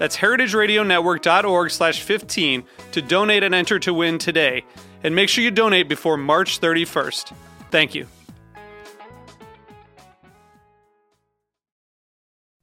[0.00, 4.64] That's heritageradionetwork.org slash 15 to donate and enter to win today.
[5.04, 7.34] And make sure you donate before March 31st.
[7.70, 8.06] Thank you.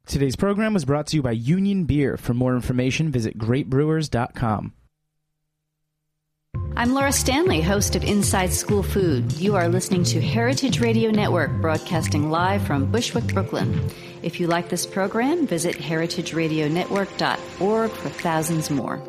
[0.07, 2.17] Today's program was brought to you by Union Beer.
[2.17, 4.73] For more information, visit greatbrewers.com.
[6.75, 9.33] I'm Laura Stanley, host of Inside School Food.
[9.33, 13.89] You are listening to Heritage Radio Network, broadcasting live from Bushwick, Brooklyn.
[14.21, 19.01] If you like this program, visit heritageradionetwork.org for thousands more.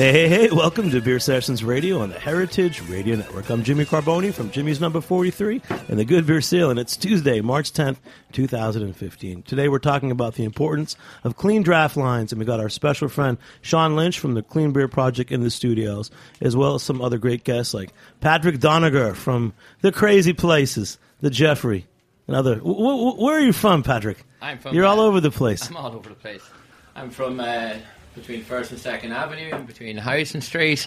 [0.00, 3.50] Hey, hey, hey, welcome to Beer Sessions Radio on the Heritage Radio Network.
[3.50, 7.42] I'm Jimmy Carbone from Jimmy's Number 43 and the Good Beer Seal, and it's Tuesday,
[7.42, 7.98] March 10th,
[8.32, 9.42] 2015.
[9.42, 13.08] Today we're talking about the importance of clean draft lines, and we got our special
[13.08, 17.02] friend Sean Lynch from the Clean Beer Project in the studios, as well as some
[17.02, 21.86] other great guests like Patrick Donagher from The Crazy Places, The Jeffrey,
[22.26, 22.54] and other.
[22.54, 24.24] W- w- where are you from, Patrick?
[24.40, 24.74] I'm from.
[24.74, 25.68] You're all uh, over the place.
[25.68, 26.40] I'm all over the place.
[26.96, 27.74] I'm from uh,
[28.14, 30.86] between First and Second Avenue, and between Harrison Street.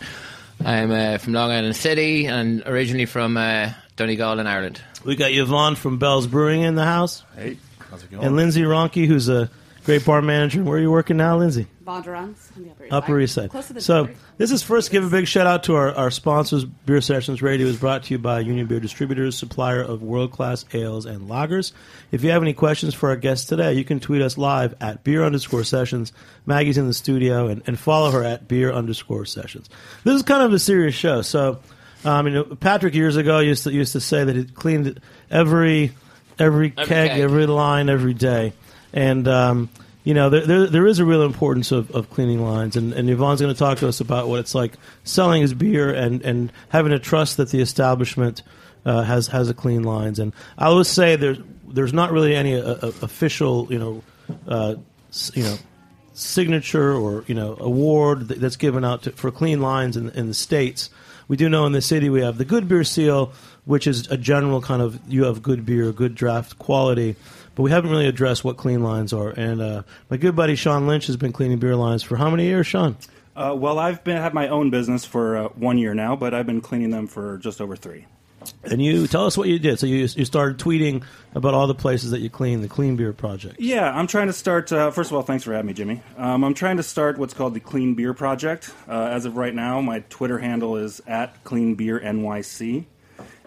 [0.63, 4.81] I'm uh, from Long Island City, and originally from uh, Donegal in Ireland.
[5.03, 7.23] We got Yvonne from Bell's Brewing in the house.
[7.35, 7.57] Hey,
[7.89, 8.23] how's it going?
[8.23, 9.49] And Lindsey Ronchi, who's a
[9.83, 10.63] great bar manager.
[10.63, 11.67] Where are you working now, Lindsey?
[11.83, 13.49] Bondurants on the Upper East Upper East Side.
[13.49, 14.25] Close to the So distillery.
[14.37, 16.65] this is first give a big shout out to our, our sponsors.
[16.65, 20.65] Beer Sessions Radio is brought to you by Union Beer Distributors, supplier of world class
[20.73, 21.71] ales and lagers.
[22.11, 25.03] If you have any questions for our guests today, you can tweet us live at
[25.03, 26.13] beer underscore sessions.
[26.45, 29.69] Maggie's in the studio and, and follow her at beer underscore sessions.
[30.03, 31.21] This is kind of a serious show.
[31.21, 31.59] So
[32.05, 34.99] um, you know, Patrick years ago used to used to say that he cleaned
[35.31, 35.91] every
[36.39, 37.19] every keg, keg.
[37.19, 38.53] every line, every day.
[38.93, 39.69] And um,
[40.03, 43.09] you know, there, there there is a real importance of, of cleaning lines, and, and
[43.09, 46.51] Yvonne's going to talk to us about what it's like selling his beer and, and
[46.69, 48.43] having to trust that the establishment
[48.85, 50.19] uh, has has a clean lines.
[50.19, 51.37] And I always say there's
[51.67, 54.03] there's not really any uh, uh, official you know
[54.47, 54.75] uh,
[55.33, 55.57] you know
[56.13, 60.33] signature or you know award that's given out to, for clean lines in, in the
[60.33, 60.89] states.
[61.27, 63.31] We do know in the city we have the Good Beer Seal,
[63.65, 67.15] which is a general kind of you have good beer, good draft quality,
[67.55, 69.29] but we haven't really addressed what clean lines are.
[69.29, 72.45] And uh, my good buddy Sean Lynch has been cleaning beer lines for how many
[72.45, 72.97] years, Sean?
[73.35, 76.45] Uh, well, I've been had my own business for uh, one year now, but I've
[76.45, 78.05] been cleaning them for just over three.
[78.63, 79.79] And you tell us what you did.
[79.79, 81.03] So you you started tweeting
[81.35, 83.59] about all the places that you clean, the Clean Beer Project.
[83.59, 84.71] Yeah, I'm trying to start.
[84.71, 86.01] Uh, first of all, thanks for having me, Jimmy.
[86.17, 88.73] Um, I'm trying to start what's called the Clean Beer Project.
[88.87, 92.85] Uh, as of right now, my Twitter handle is at Clean Beer NYC,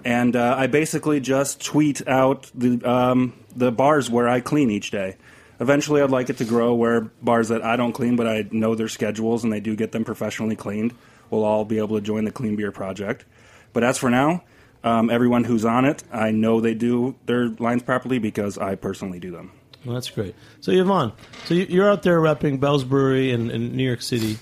[0.05, 4.91] and uh, I basically just tweet out the um, the bars where I clean each
[4.91, 5.17] day.
[5.59, 8.75] Eventually, I'd like it to grow where bars that I don't clean, but I know
[8.75, 10.95] their schedules and they do get them professionally cleaned,
[11.31, 13.25] will all be able to join the Clean Beer Project.
[13.73, 14.43] But as for now,
[14.86, 19.19] um, everyone who's on it, I know they do their lines properly because I personally
[19.19, 19.50] do them.
[19.84, 20.34] Well, that's great.
[20.60, 21.12] So Yvonne,
[21.44, 24.38] so you- you're out there repping Bell's Brewery in, in New York City.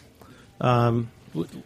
[0.61, 1.11] Um,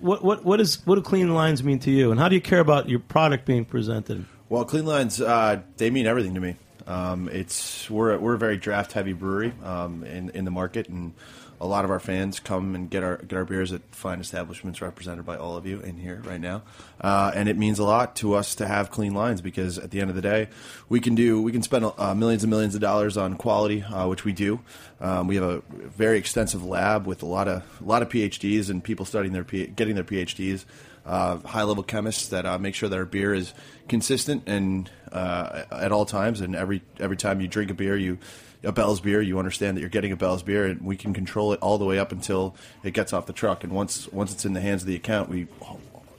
[0.00, 2.40] what what what is what do clean lines mean to you, and how do you
[2.40, 4.24] care about your product being presented?
[4.48, 6.56] Well, Clean Lines, uh, they mean everything to me.
[6.86, 10.88] Um, it's we're a, we're a very draft heavy brewery um, in in the market,
[10.88, 11.12] and
[11.60, 14.80] a lot of our fans come and get our get our beers at fine establishments
[14.80, 16.62] represented by all of you in here right now.
[17.00, 20.00] Uh, and it means a lot to us to have clean lines because at the
[20.00, 20.48] end of the day,
[20.88, 24.06] we can do we can spend uh, millions and millions of dollars on quality, uh,
[24.06, 24.60] which we do.
[25.00, 28.70] Um, we have a very extensive lab with a lot of a lot of PhDs
[28.70, 30.64] and people studying their P- getting their PhDs
[31.08, 33.54] uh, high level chemists that uh, make sure that our beer is
[33.88, 36.40] consistent and uh, at all times.
[36.40, 38.18] And every every time you drink a beer, you
[38.62, 41.52] a Bell's beer, you understand that you're getting a Bell's beer, and we can control
[41.52, 43.64] it all the way up until it gets off the truck.
[43.64, 45.46] And once once it's in the hands of the account, we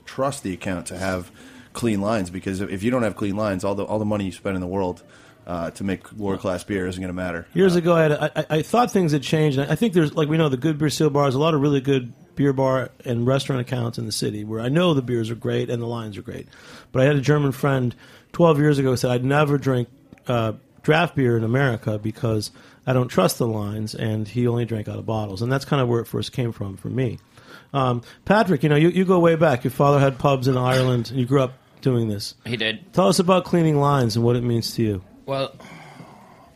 [0.04, 1.30] trust the account to have
[1.72, 4.32] clean lines because if you don't have clean lines, all the all the money you
[4.32, 5.02] spend in the world
[5.46, 7.46] uh, to make world class beer isn't going to matter.
[7.54, 9.58] Years ago, I, had, I, I thought things had changed.
[9.58, 11.54] and I think there's, like we know, the Good Beer Seal Bar is a lot
[11.54, 15.02] of really good beer bar and restaurant accounts in the city where I know the
[15.02, 16.46] beers are great and the lines are great.
[16.92, 17.94] But I had a German friend
[18.32, 19.88] 12 years ago who said I'd never drink
[20.28, 22.50] uh, draft beer in America because
[22.86, 25.42] I don't trust the lines, and he only drank out of bottles.
[25.42, 27.18] And that's kind of where it first came from for me.
[27.72, 29.64] Um, Patrick, you know, you, you go way back.
[29.64, 32.34] Your father had pubs in Ireland, and you grew up doing this.
[32.44, 32.92] He did.
[32.92, 35.02] Tell us about cleaning lines and what it means to you.
[35.26, 35.54] Well,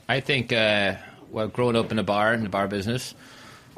[0.08, 0.96] I think, uh,
[1.30, 3.14] well, growing up in a bar, in the bar business,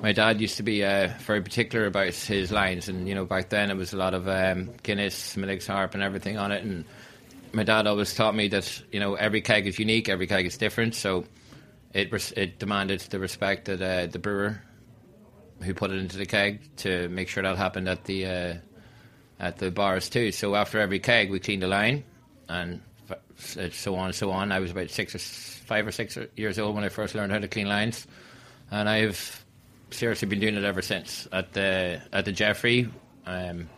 [0.00, 2.88] my dad used to be uh, very particular about his lines.
[2.88, 6.02] And, you know, back then it was a lot of um, Guinness, Miller's Harp, and
[6.02, 6.64] everything on it.
[6.64, 6.84] And
[7.56, 10.58] my dad always taught me that, you know, every keg is unique, every keg is
[10.58, 10.94] different.
[10.94, 11.24] So
[11.94, 14.60] it, res- it demanded the respect that uh, the brewer
[15.62, 18.54] who put it into the keg to make sure that happened at the uh,
[19.40, 20.30] at the bars too.
[20.32, 22.04] So after every keg, we cleaned the line,
[22.48, 24.52] and f- so on and so on.
[24.52, 27.32] I was about six or s- five or six years old when I first learned
[27.32, 28.06] how to clean lines,
[28.70, 29.44] and I've
[29.90, 31.26] seriously been doing it ever since.
[31.32, 32.90] At the at the Jeffrey,
[33.24, 33.70] um,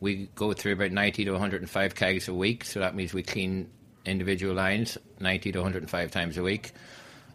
[0.00, 2.64] we go through about ninety to one hundred and five kegs a week.
[2.64, 3.70] So that means we clean
[4.04, 6.72] individual lines ninety to one hundred and five times a week.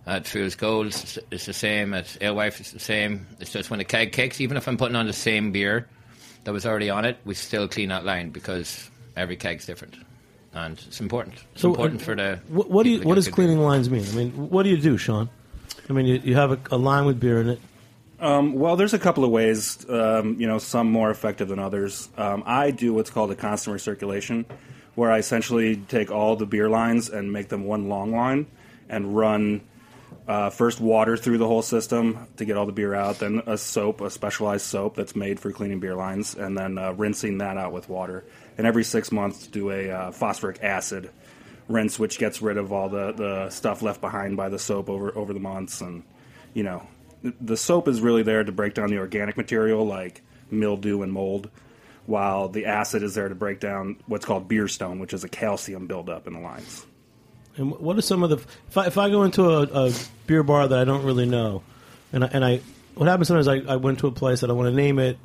[0.07, 0.87] At Fool's Gold,
[1.31, 1.93] it's the same.
[1.95, 3.25] At Alewife, it's the same.
[3.39, 5.87] It's just when the keg kicks, even if I'm putting on the same beer
[6.43, 9.95] that was already on it, we still clean that line because every keg's different.
[10.53, 11.35] And it's important.
[11.53, 12.39] It's So, important uh, for the.
[12.49, 13.01] What, what do you?
[13.01, 13.45] What does good beer.
[13.47, 14.05] cleaning lines mean?
[14.07, 15.27] I mean, what do you do, Sean?
[15.89, 17.59] I mean, you, you have a, a line with beer in it.
[18.19, 19.85] Um, well, there's a couple of ways.
[19.89, 22.09] Um, you know, some more effective than others.
[22.17, 24.45] Um, I do what's called a constant recirculation,
[24.95, 28.47] where I essentially take all the beer lines and make them one long line,
[28.89, 29.61] and run
[30.27, 33.57] uh, first water through the whole system to get all the beer out, then a
[33.57, 37.57] soap, a specialized soap that's made for cleaning beer lines, and then uh, rinsing that
[37.57, 38.23] out with water.
[38.57, 41.11] And every six months, do a uh, phosphoric acid
[41.67, 45.15] rinse, which gets rid of all the, the stuff left behind by the soap over
[45.15, 45.81] over the months.
[45.81, 46.03] And
[46.53, 46.87] you know,
[47.41, 51.49] the soap is really there to break down the organic material like mildew and mold,
[52.05, 55.29] while the acid is there to break down what's called beer stone, which is a
[55.29, 56.85] calcium buildup in the lines.
[57.57, 58.37] And what are some of the?
[58.37, 59.93] If I, if I go into a, a
[60.27, 61.63] beer bar that I don't really know,
[62.11, 62.61] and I, and I
[62.95, 65.17] what happens sometimes I, I went to a place that I want to name it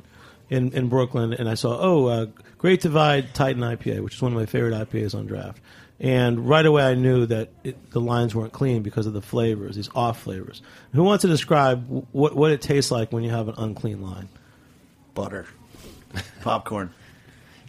[0.49, 2.25] in in Brooklyn, and I saw oh uh,
[2.57, 5.61] Great Divide Titan IPA, which is one of my favorite IPAs on draft.
[6.01, 9.75] And right away, I knew that it, the lines weren't clean because of the flavors,
[9.75, 10.63] these off flavors.
[10.93, 14.01] Who wants to describe wh- what what it tastes like when you have an unclean
[14.01, 14.27] line?
[15.13, 15.45] Butter,
[16.41, 16.91] popcorn.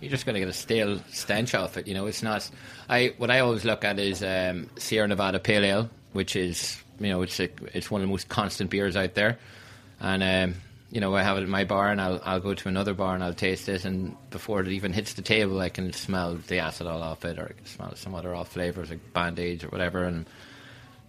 [0.00, 1.86] you're just going to get a stale stench off it.
[1.86, 2.50] You know, it's not.
[2.88, 7.10] I what I always look at is um, Sierra Nevada Pale Ale, which is you
[7.10, 9.38] know it's a, it's one of the most constant beers out there,
[10.00, 10.60] and um,
[10.92, 13.14] you know I have it in my bar, and I'll I'll go to another bar
[13.14, 16.58] and I'll taste it, and before it even hits the table, I can smell the
[16.58, 19.64] acid all off it, or I can smell some other off flavors like band aids
[19.64, 20.26] or whatever, and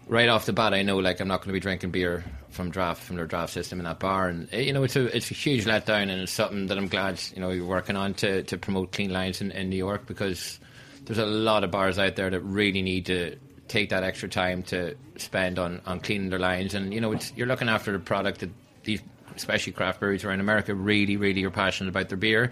[0.07, 2.69] right off the bat, I know like I'm not going to be drinking beer from
[2.69, 5.31] draft from their draft system in that bar, and eh, you know it's a it's
[5.31, 8.43] a huge letdown, and it's something that I'm glad you know you're working on to
[8.43, 10.59] to promote clean lines in, in New York because
[11.03, 13.35] there's a lot of bars out there that really need to
[13.67, 17.33] take that extra time to spend on on cleaning their lines, and you know it's
[17.35, 18.49] you're looking after the product that
[18.83, 19.01] these
[19.35, 22.51] especially craft breweries around America really really are passionate about their beer.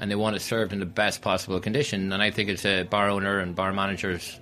[0.00, 2.84] And they want it served in the best possible condition, and I think it's a
[2.84, 4.38] bar owner and bar managers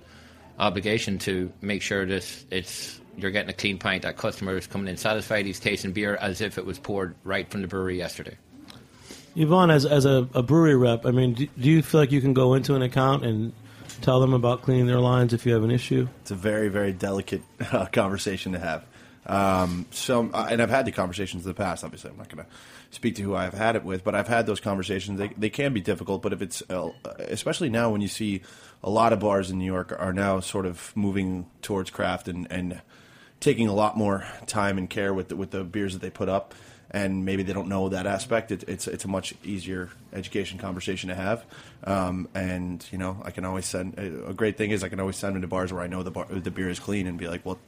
[0.59, 4.03] obligation to make sure that it's you're getting a clean pint.
[4.03, 5.45] That customer is coming in satisfied.
[5.45, 8.37] He's tasting beer as if it was poured right from the brewery yesterday.
[9.35, 12.21] Yvonne, as as a, a brewery rep, I mean, do, do you feel like you
[12.21, 13.53] can go into an account and
[14.01, 16.07] tell them about cleaning their lines if you have an issue?
[16.21, 17.41] It's a very, very delicate
[17.71, 18.85] uh, conversation to have.
[19.27, 21.83] Um, so, uh, and I've had the conversations in the past.
[21.83, 22.51] Obviously, I'm not going to
[22.91, 25.19] speak to who I've had it with, but I've had those conversations.
[25.19, 28.41] They, they can be difficult, but if it's, uh, especially now when you see
[28.83, 32.47] a lot of bars in New York are now sort of moving towards craft and,
[32.49, 32.81] and
[33.39, 36.29] taking a lot more time and care with the, with the beers that they put
[36.29, 36.55] up,
[36.89, 38.51] and maybe they don't know that aspect.
[38.51, 41.45] It, it's it's a much easier education conversation to have,
[41.83, 43.99] um, and you know I can always send.
[43.99, 46.11] A great thing is I can always send them to bars where I know the
[46.11, 47.59] bar, the beer is clean and be like, well,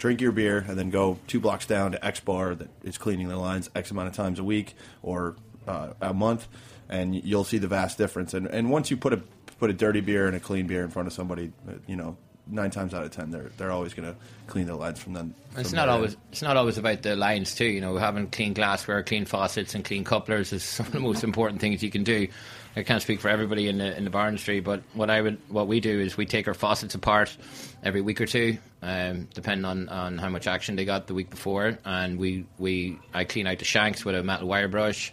[0.00, 3.28] drink your beer and then go two blocks down to X bar that is cleaning
[3.28, 5.36] their lines X amount of times a week or
[5.68, 6.48] uh, a month,
[6.88, 8.34] and you'll see the vast difference.
[8.34, 9.22] And and once you put a
[9.58, 12.16] put a dirty beer and a clean beer in front of somebody, uh, you know.
[12.52, 15.36] Nine times out of ten, they're they're always going to clean their lines from them.
[15.56, 16.22] It's from not always end.
[16.32, 17.66] it's not always about the lines too.
[17.66, 21.22] You know, having clean glassware, clean faucets, and clean couplers is some of the most
[21.22, 22.26] important things you can do.
[22.74, 25.38] I can't speak for everybody in the in the bar industry, but what I would
[25.48, 27.36] what we do is we take our faucets apart
[27.84, 31.30] every week or two, um, depending on, on how much action they got the week
[31.30, 35.12] before, and we, we I clean out the shanks with a metal wire brush.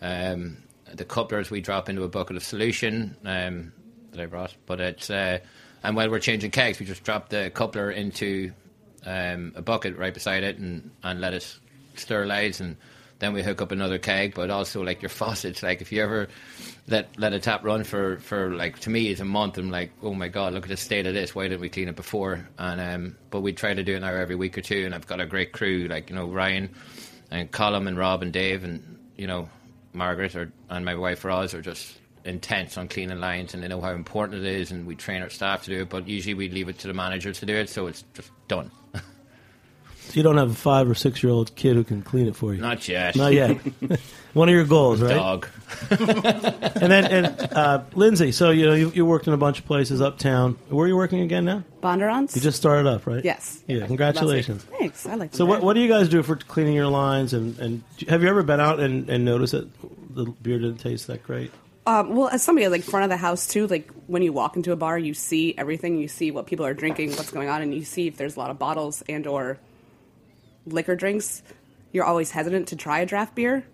[0.00, 0.58] Um,
[0.92, 3.72] the couplers we drop into a bucket of solution um,
[4.12, 4.54] that I brought.
[4.66, 5.38] But it's uh,
[5.82, 8.52] and while we're changing kegs, we just drop the coupler into
[9.04, 11.58] um, a bucket right beside it and, and let it
[11.94, 12.76] sterilize and
[13.18, 14.34] then we hook up another keg.
[14.34, 16.28] But also like your faucets, like if you ever
[16.88, 19.92] let let a tap run for, for like to me it's a month, I'm like,
[20.02, 21.34] oh my god, look at the state of this.
[21.34, 22.48] Why didn't we clean it before?
[22.58, 25.06] And um, but we try to do it now every week or two, and I've
[25.06, 26.70] got a great crew like you know Ryan
[27.30, 29.48] and Colin and Rob and Dave and you know
[29.92, 33.80] Margaret or and my wife Roz are just intense on cleaning lines and they know
[33.80, 36.48] how important it is and we train our staff to do it but usually we
[36.48, 38.70] leave it to the managers to do it so it's just done
[40.14, 42.54] you don't have a five or six year old kid who can clean it for
[42.54, 42.60] you.
[42.60, 43.58] not yet Not yet.
[44.34, 45.14] One of your goals, right?
[45.14, 45.48] dog
[45.90, 48.32] And then, and uh, Lindsey.
[48.32, 50.58] So you know you, you worked in a bunch of places uptown.
[50.68, 51.64] Where are you working again now?
[51.82, 52.36] Bondurants?
[52.36, 53.24] You just started up, right?
[53.24, 53.62] Yes.
[53.66, 53.86] Yeah.
[53.86, 54.64] Congratulations.
[54.64, 55.06] Thanks.
[55.06, 57.32] I like So what, what do you guys do for cleaning your lines?
[57.32, 59.68] And, and have you ever been out and, and noticed that
[60.14, 61.50] the beer didn't taste that great?
[61.86, 64.72] Um, well, as somebody like front of the house too, like when you walk into
[64.72, 65.98] a bar, you see everything.
[65.98, 68.38] You see what people are drinking, what's going on, and you see if there's a
[68.40, 69.58] lot of bottles and or
[70.66, 71.42] liquor drinks.
[71.92, 73.64] You're always hesitant to try a draft beer,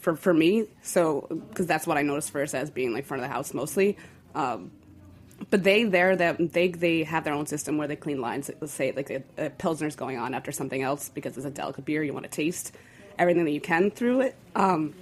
[0.00, 0.66] for for me.
[0.82, 3.96] So because that's what I noticed first as being like front of the house mostly.
[4.34, 4.70] Um,
[5.50, 8.50] but they there that they they have their own system where they clean lines.
[8.60, 11.84] Let's say like a, a pilsner's going on after something else because it's a delicate
[11.84, 12.02] beer.
[12.02, 12.74] You want to taste
[13.18, 14.36] everything that you can through it.
[14.54, 14.94] Um,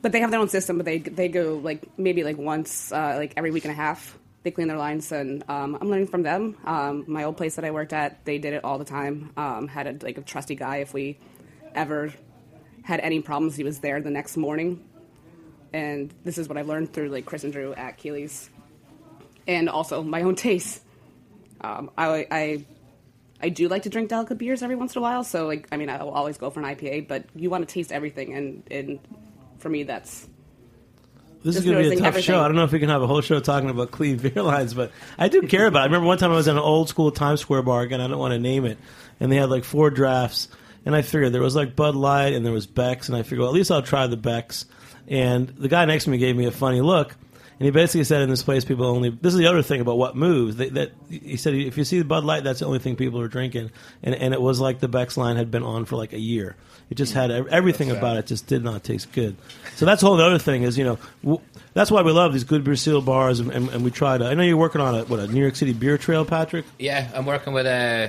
[0.00, 0.76] but they have their own system.
[0.76, 4.18] But they they go like maybe like once uh, like every week and a half.
[4.42, 6.56] They clean their lines, and um, I'm learning from them.
[6.64, 9.32] Um, my old place that I worked at, they did it all the time.
[9.36, 10.78] Um, had a like a trusty guy.
[10.78, 11.18] If we
[11.74, 12.12] ever
[12.82, 14.84] had any problems, he was there the next morning.
[15.72, 18.50] And this is what I've learned through like Chris and Drew at Keeley's,
[19.46, 20.82] and also my own taste.
[21.60, 22.64] Um, I, I
[23.42, 25.24] I do like to drink delicate beers every once in a while.
[25.24, 27.72] So like I mean I will always go for an IPA, but you want to
[27.72, 29.00] taste everything, and and
[29.58, 30.28] for me that's
[31.44, 32.26] This is going to be a tough everything.
[32.26, 32.40] show.
[32.40, 34.74] I don't know if we can have a whole show talking about clean beer lines,
[34.74, 35.82] but I do care about it.
[35.82, 38.08] I remember one time I was in an old school Times Square bar, again, I
[38.08, 38.78] don't want to name it,
[39.18, 40.48] and they had like four drafts,
[40.84, 43.40] and I figured there was like Bud Light and there was Beck's, and I figured,
[43.40, 44.66] well, at least I'll try the Beck's.
[45.08, 47.16] And the guy next to me gave me a funny look,
[47.58, 49.10] and he basically said in this place people only.
[49.10, 50.56] This is the other thing about what moves.
[50.56, 53.20] They, that he said if you see the Bud Light, that's the only thing people
[53.20, 53.70] are drinking,
[54.02, 56.56] and and it was like the Beck's line had been on for like a year.
[56.90, 59.36] It just had ev- everything about it just did not taste good.
[59.76, 61.40] So that's the whole other thing is you know w-
[61.74, 64.26] that's why we love these good beer seal bars, and, and, and we try to.
[64.26, 66.64] I know you're working on a what a New York City beer trail, Patrick.
[66.78, 68.08] Yeah, I'm working with uh,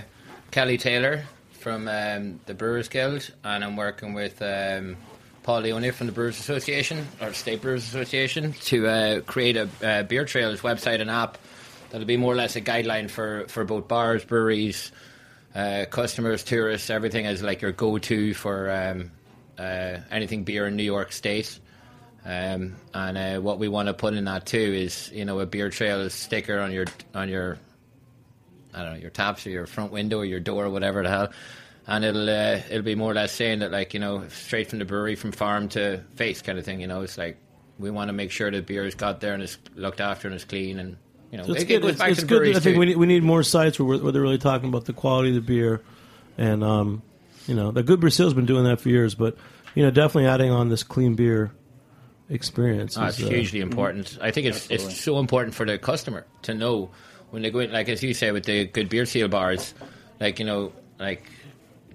[0.52, 1.24] Kelly Taylor
[1.60, 4.98] from um, the Brewers Guild, and I'm working with um,
[5.44, 10.04] Paul Leone from the Brewers Association or State Brewers Association to uh, create a uh,
[10.04, 11.38] beer trails website and app
[11.90, 14.92] that'll be more or less a guideline for, for both bars, breweries,
[15.54, 19.12] uh, customers, tourists, everything as like your go-to for um,
[19.60, 21.60] uh, anything beer in New York State.
[22.26, 25.46] Um, and uh, what we want to put in that too is, you know, a
[25.46, 27.58] beer trail sticker on your on your
[28.74, 31.10] I don't know, your taps or your front window or your door or whatever the
[31.10, 31.32] hell.
[31.86, 34.80] And it'll uh, it'll be more or less saying that like, you know, straight from
[34.80, 37.38] the brewery from farm to face kind of thing, you know, it's like
[37.78, 40.36] we want to make sure the beer is got there and is looked after and
[40.36, 40.96] is clean and
[41.32, 41.76] you know, So it's it, good.
[41.76, 42.56] it goes It's, back it's to good.
[42.56, 42.80] I think too.
[42.80, 45.30] we need, we need more sites where, we're- where they're really talking about the quality
[45.30, 45.82] of the beer,
[46.38, 47.02] and um,
[47.48, 49.36] you know, the Good Beer Seal's been doing that for years, but
[49.76, 51.52] you know, definitely adding on this clean beer
[52.30, 52.98] experience.
[52.98, 54.18] Oh, is, it's uh, hugely important.
[54.22, 56.92] I think it's it's so important for the customer to know
[57.32, 59.74] when they go in, like as you say with the good beer seal bars,
[60.20, 61.24] like you know, like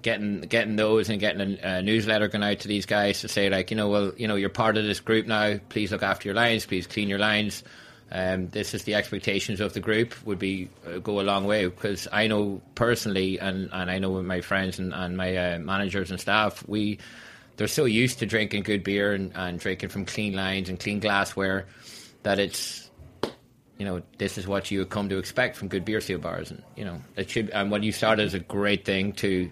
[0.01, 3.49] getting getting those and getting a, a newsletter going out to these guys to say
[3.49, 5.57] like you know, well, you know, you're part of this group now.
[5.69, 6.65] Please look after your lines.
[6.65, 7.63] Please clean your lines.
[8.11, 11.65] Um, this is the expectations of the group would be uh, go a long way
[11.65, 15.59] because I know personally and, and I know with my friends and, and my uh,
[15.59, 16.97] managers and staff we
[17.57, 20.99] they're so used to drinking good beer and, and drinking from clean lines and clean
[20.99, 21.67] glassware
[22.23, 22.89] that it's
[23.77, 26.63] you know this is what you come to expect from good beer seal bars and
[26.75, 29.51] you know it should and what you started is a great thing to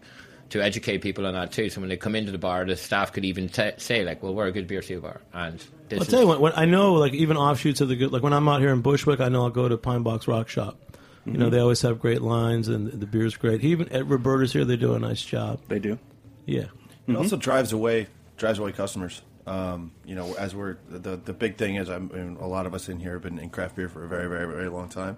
[0.49, 3.11] to educate people on that too so when they come into the bar the staff
[3.11, 6.03] could even t- say like well we're a good beer seal bar and this I'll
[6.03, 6.41] is tell you what.
[6.41, 8.11] When, I know, like even offshoots of the good.
[8.11, 10.49] Like when I'm out here in Bushwick, I know I'll go to Pine Box Rock
[10.49, 10.77] Shop.
[11.25, 11.39] You Mm-hmm.
[11.41, 13.61] know, they always have great lines, and the beer's great.
[13.63, 15.61] Even at Roberta's here, they do a nice job.
[15.69, 15.97] They do.
[16.45, 16.65] Yeah.
[17.07, 19.21] It also drives away drives away customers.
[19.45, 22.65] Um, you know, as we're the the big thing is, I'm, I mean, a lot
[22.65, 24.89] of us in here have been in craft beer for a very, very, very long
[24.89, 25.15] time,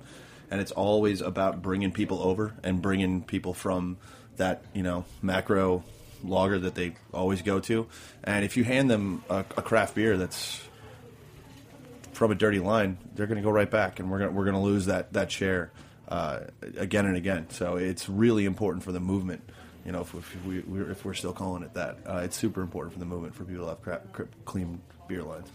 [0.51, 3.97] and it's always about bringing people over and bringing people from
[4.39, 5.83] that you know macro
[6.23, 7.87] lager that they always go to.
[8.23, 10.61] And if you hand them a, a craft beer that's
[12.11, 14.55] from a dirty line, they're going to go right back, and we're going we're going
[14.55, 15.71] to lose that that share
[16.09, 16.39] uh,
[16.77, 17.49] again and again.
[17.51, 19.47] So it's really important for the movement.
[19.85, 22.61] You know, if, if we we're, if we're still calling it that, uh, it's super
[22.61, 25.47] important for the movement for people to have cra- cra- clean beer lines.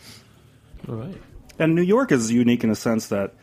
[0.88, 1.20] All right.
[1.58, 3.34] And New York is unique in a sense that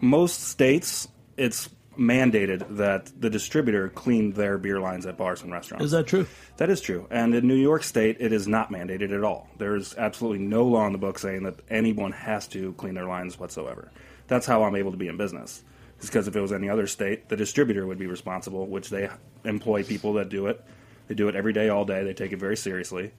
[0.00, 1.68] most states, it's
[1.98, 5.84] mandated that the distributor clean their beer lines at bars and restaurants.
[5.84, 6.26] Is that true?
[6.56, 7.06] That is true.
[7.10, 9.48] And in New York State, it is not mandated at all.
[9.58, 13.38] There's absolutely no law in the book saying that anyone has to clean their lines
[13.38, 13.90] whatsoever.
[14.26, 15.62] That's how I'm able to be in business.
[15.98, 19.08] It's because if it was any other state, the distributor would be responsible, which they
[19.44, 20.64] employ people that do it.
[21.08, 22.02] They do it every day, all day.
[22.04, 23.12] They take it very seriously.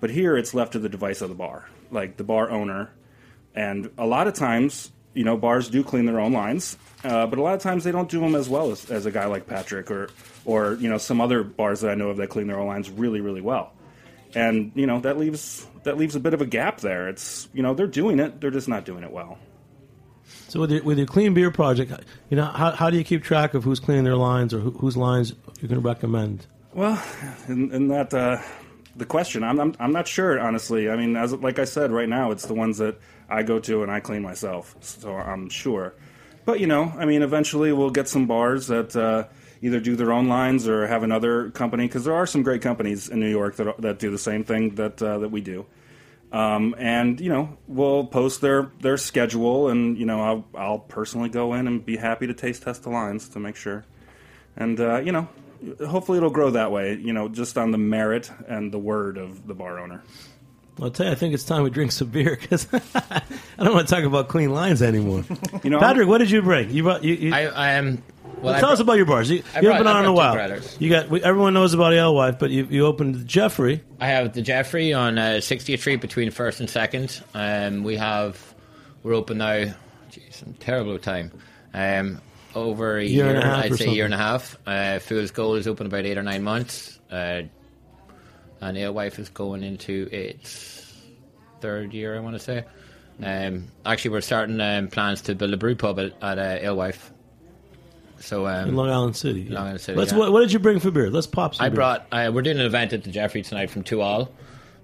[0.00, 2.90] But here, it's left to the device of the bar, like the bar owner.
[3.54, 7.38] And a lot of times, you know, bars do clean their own lines, uh, but
[7.38, 9.46] a lot of times they don't do them as well as, as a guy like
[9.46, 10.10] Patrick or,
[10.44, 12.90] or you know, some other bars that I know of that clean their own lines
[12.90, 13.72] really, really well.
[14.34, 17.08] And you know that leaves that leaves a bit of a gap there.
[17.08, 19.38] It's you know they're doing it, they're just not doing it well.
[20.48, 21.92] So with your, with your clean beer project,
[22.28, 24.70] you know, how, how do you keep track of who's cleaning their lines or who,
[24.72, 26.46] whose lines you're going to recommend?
[26.72, 27.00] Well,
[27.48, 28.38] in, in that uh,
[28.96, 30.90] the question, I'm, I'm I'm not sure honestly.
[30.90, 33.82] I mean, as like I said, right now it's the ones that I go to
[33.82, 35.94] and I clean myself, so I'm sure.
[36.44, 39.24] But you know, I mean, eventually we'll get some bars that uh,
[39.62, 43.08] either do their own lines or have another company because there are some great companies
[43.08, 45.66] in New York that that do the same thing that uh, that we do.
[46.32, 51.28] Um, and you know, we'll post their their schedule, and you know, I'll I'll personally
[51.28, 53.84] go in and be happy to taste test the lines to make sure.
[54.56, 55.28] And uh, you know,
[55.86, 56.94] hopefully it'll grow that way.
[56.94, 60.02] You know, just on the merit and the word of the bar owner.
[60.80, 63.22] I'll tell you, I think it's time we drink some beer because I
[63.58, 65.24] don't want to talk about clean lines anymore.
[65.62, 66.70] You know, Patrick, what did you bring?
[66.70, 67.14] You brought you.
[67.14, 68.02] you I, I am.
[68.40, 69.28] Well, I tell us about your bars.
[69.28, 70.32] You, I you haven't been I on in a while.
[70.32, 70.74] brothers.
[70.80, 73.82] You got we, everyone knows about Alewife, but you you opened Jeffrey.
[74.00, 77.20] I have the Jeffrey on uh, 60th Street between first and second.
[77.34, 78.54] Um, we have
[79.02, 79.74] we're open now.
[80.10, 81.30] Jeez, I'm terrible with time.
[81.74, 82.22] Um,
[82.54, 83.94] over a Year year, and a half I'd say something.
[83.94, 84.58] year and a half.
[84.66, 87.42] Uh, Fool's Gold is open about eight or nine months, uh,
[88.60, 90.92] and Alewife is going into its
[91.60, 92.16] third year.
[92.16, 92.64] I want to say.
[93.22, 97.10] Um, actually, we're starting um, plans to build a brew pub at, at uh, Alewife.
[98.18, 99.48] So um, in Long Island City.
[99.48, 100.18] Long Island City, Let's, yeah.
[100.18, 101.10] what, what did you bring for beer?
[101.10, 101.64] Let's pop some.
[101.64, 101.74] I beer.
[101.76, 102.06] brought.
[102.12, 104.28] Uh, we're doing an event at the Jeffrey tonight from To Øl,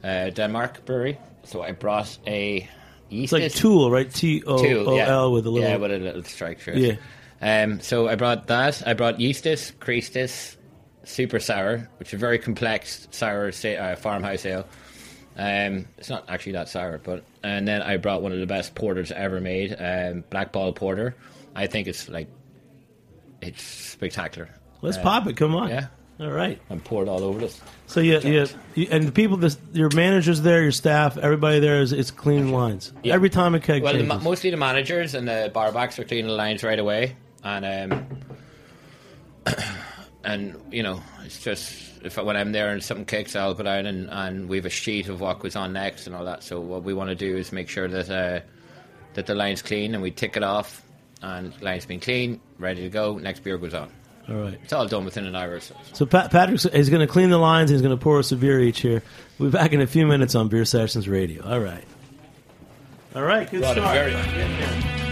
[0.02, 1.18] uh, Denmark brewery.
[1.44, 2.68] So I brought a
[3.08, 3.32] yeast.
[3.32, 4.12] It's like Tool, right?
[4.12, 5.68] T O O with a little.
[5.68, 6.74] yeah, with a little strike through.
[6.74, 6.96] Yeah.
[7.40, 7.44] It.
[7.64, 8.86] Um, so I brought that.
[8.86, 10.56] I brought Yeastus, Christus,
[11.04, 14.66] Super Sour, which is a very complex sour sa- uh, farmhouse ale.
[15.38, 18.74] Um, it's not actually that sour, but and then I brought one of the best
[18.74, 21.14] porters ever made, um, Black Ball Porter.
[21.54, 22.28] I think it's like
[23.42, 24.48] it's spectacular.
[24.82, 25.36] Let's Uh, pop it.
[25.36, 25.68] Come on.
[25.68, 25.86] Yeah,
[26.20, 26.58] All right.
[26.70, 27.60] and poured all over this.
[27.86, 31.80] So yeah, yeah, you, and the people, this, your managers there, your staff, everybody there
[31.82, 32.92] is it's clean lines.
[33.02, 33.14] Yeah.
[33.14, 36.32] Every time a keg Well, the, mostly the managers and the barbacks are cleaning the
[36.32, 37.16] lines right away,
[37.46, 38.06] and um,
[40.24, 43.62] and you know it's just if I, when I'm there and something kicks, I'll go
[43.62, 46.42] down and, and we have a sheet of what goes on next and all that.
[46.42, 48.44] So what we want to do is make sure that uh,
[49.14, 50.82] that the line's clean and we tick it off,
[51.22, 53.18] and line's been clean, ready to go.
[53.18, 53.90] Next beer goes on.
[54.28, 54.58] All right.
[54.64, 55.54] It's all done within an hour.
[55.54, 55.76] or So.
[55.92, 57.70] So Pat, Patrick is going to clean the lines.
[57.70, 59.04] He's going to pour us a beer each here.
[59.38, 61.44] We'll be back in a few minutes on Beer Sessions Radio.
[61.44, 61.84] All right.
[63.14, 63.48] All right.
[63.48, 65.05] Good Brought start.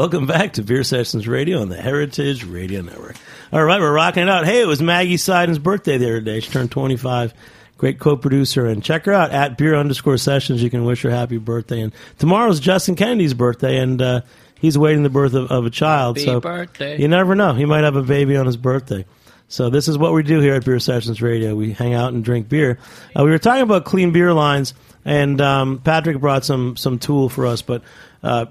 [0.00, 3.16] Welcome back to Beer Sessions Radio on the Heritage Radio Network.
[3.52, 4.46] All right, we're rocking it out.
[4.46, 6.40] Hey, it was Maggie Seiden's birthday the other day.
[6.40, 7.34] She turned 25.
[7.76, 10.62] Great co-producer, and check her out at beer underscore sessions.
[10.62, 11.82] You can wish her happy birthday.
[11.82, 14.20] And tomorrow's Justin Kennedy's birthday, and uh,
[14.58, 16.16] he's awaiting the birth of, of a child.
[16.16, 16.98] Happy so birthday.
[16.98, 19.04] you never know; he might have a baby on his birthday.
[19.48, 21.54] So this is what we do here at Beer Sessions Radio.
[21.54, 22.78] We hang out and drink beer.
[23.14, 24.72] Uh, we were talking about clean beer lines,
[25.04, 27.60] and um, Patrick brought some some tool for us.
[27.60, 27.82] But
[28.22, 28.46] uh,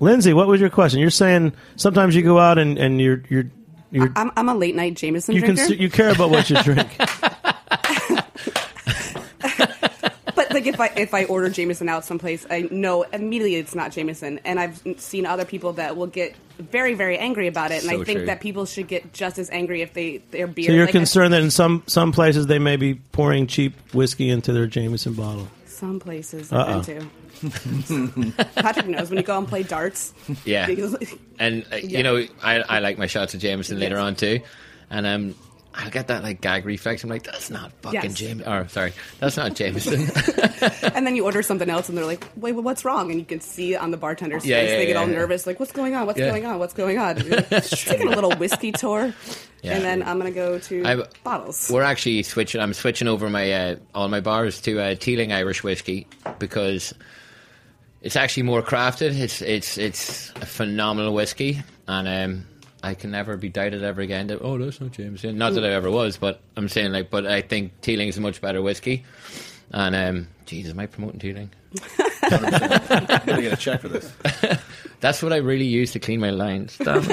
[0.00, 1.00] Lindsey, what was your question?
[1.00, 3.44] You're saying sometimes you go out and, and you're you're
[3.90, 5.66] you're I'm, I'm a late night Jameson you drinker.
[5.66, 6.88] can you care about what you drink.
[10.34, 13.92] But like if I if I order Jameson out someplace, I know immediately it's not
[13.92, 17.90] Jameson, and I've seen other people that will get very very angry about it, and
[17.92, 18.26] So I think true.
[18.26, 20.66] that people should get just as angry if they their beer.
[20.66, 23.74] So you're like, I- concerned that in some some places they may be pouring cheap
[23.94, 25.46] whiskey into their Jameson bottle.
[25.66, 26.60] some places Uh-uh.
[26.60, 27.00] I've been uh-uh.
[27.02, 27.10] to.
[28.54, 30.12] Patrick knows when you go and play darts.
[30.44, 30.68] Yeah.
[31.38, 34.40] And uh, you know, I, I like my shots of Jameson later on too,
[34.90, 35.34] and um,
[35.74, 37.02] I get that like gag reflex.
[37.02, 38.14] I'm like, that's not fucking Yes.
[38.14, 38.52] Jameson.
[38.52, 40.02] Or sorry, that's not Jameson.
[40.94, 43.40] and then you order something else, and they're like, "Wait, what's wrong?" And you can
[43.40, 44.70] see on the bartender's Yeah, face.
[44.70, 46.06] yeah, they get all nervous, like, "What's going on?
[46.06, 46.58] What's going on?
[46.60, 47.16] What's going on?"
[47.50, 49.12] Just taking a little whiskey tour,
[49.64, 51.68] and then I'm gonna go to I- bottles.
[51.72, 52.60] We're actually switching.
[52.60, 56.06] I'm switching over my uh, all my bars to uh, Teeling Irish whiskey
[56.38, 56.94] because
[58.04, 59.18] it's actually more crafted.
[59.18, 62.46] It's it's it's a phenomenal whiskey, and um,
[62.82, 64.26] I can never be doubted ever again.
[64.26, 65.38] That, oh, that's not Jameson.
[65.38, 68.20] Not that I ever was, but I'm saying like, but I think Teeling is a
[68.20, 69.04] much better whiskey.
[69.70, 71.50] And um, Jesus, am I promoting Teeling?
[72.22, 74.12] I'm gonna get a check for this.
[75.00, 76.76] That's what I really use to clean my lines.
[76.84, 77.04] Damn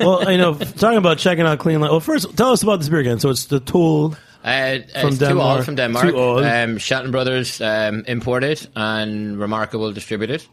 [0.00, 1.80] well, you know, talking about checking out clean.
[1.80, 3.20] Line, well, first tell us about this beer again.
[3.20, 4.16] So it's the Tool.
[4.44, 5.58] Uh, From it's two Denmark.
[5.58, 6.06] all from Denmark.
[6.06, 6.64] To Øl.
[6.64, 10.44] Um, Shelton Brothers um, imported and Remarkable distributed.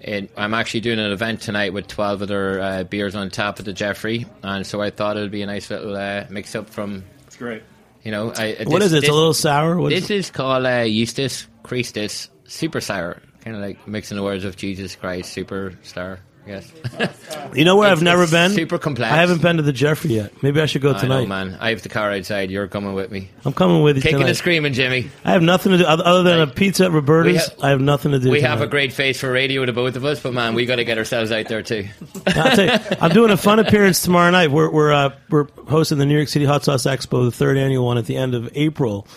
[0.00, 3.66] It, I'm actually doing an event tonight with 12 other uh, beers on tap at
[3.66, 6.70] the Jeffrey, and so I thought it would be a nice little uh, mix up
[6.70, 7.62] from, It's great.
[8.02, 8.32] you know.
[8.34, 8.98] I, What is it?
[9.04, 9.76] It's a little sour.
[9.78, 14.22] What is This is called uh, Yeastus Christus Super Sour, kind of like mixing the
[14.22, 16.18] words of Jesus Christ Super Superstar.
[16.46, 16.70] Yes.
[17.54, 18.52] You know where It's- I've never it's been?
[18.52, 19.12] super complex.
[19.12, 20.40] I haven't been to the Jeffrey yet.
[20.40, 21.22] Maybe I should go I tonight.
[21.22, 21.56] know, man.
[21.58, 22.48] I have the car outside.
[22.50, 23.28] You're coming with me.
[23.44, 24.28] I'm coming with you Kicking tonight.
[24.28, 25.10] and screaming, Jimmy.
[25.24, 27.32] I have nothing to do other other than a pizza at Roberta's.
[27.32, 28.30] We ha- I have nothing to do.
[28.30, 28.70] We have a tonight.
[28.70, 31.32] great face for radio, the both of us, but man, we got to get ourselves
[31.32, 31.88] out there too.
[32.28, 34.52] I'll tell you, I'm doing a fun appearance tomorrow night.
[34.52, 37.84] We're we're uh, we're hosting the New York City Hot Sauce Expo, the third annual
[37.86, 39.08] one, at the end of April.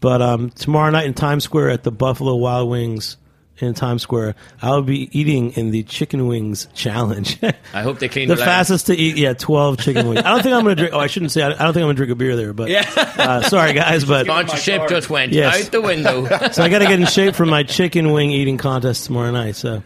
[0.00, 3.18] But um, tomorrow night in Times Square at the Buffalo Wild Wings
[3.58, 7.38] in Times Square, I'll be eating in the chicken wings challenge.
[7.74, 8.56] I hope they clean the their lines.
[8.68, 10.20] fastest to eat, yeah, twelve chicken wings.
[10.20, 10.94] I don't think I'm going to drink.
[10.94, 11.42] Oh, I shouldn't say.
[11.42, 12.52] I don't think I'm going to drink a beer there.
[12.52, 12.84] But Yeah.
[12.96, 15.66] uh, sorry guys, but Sponsorship just went Yes.
[15.66, 16.24] out the window.
[16.52, 19.56] so I got to get in shape for my chicken wing eating contest tomorrow night.
[19.56, 19.82] So.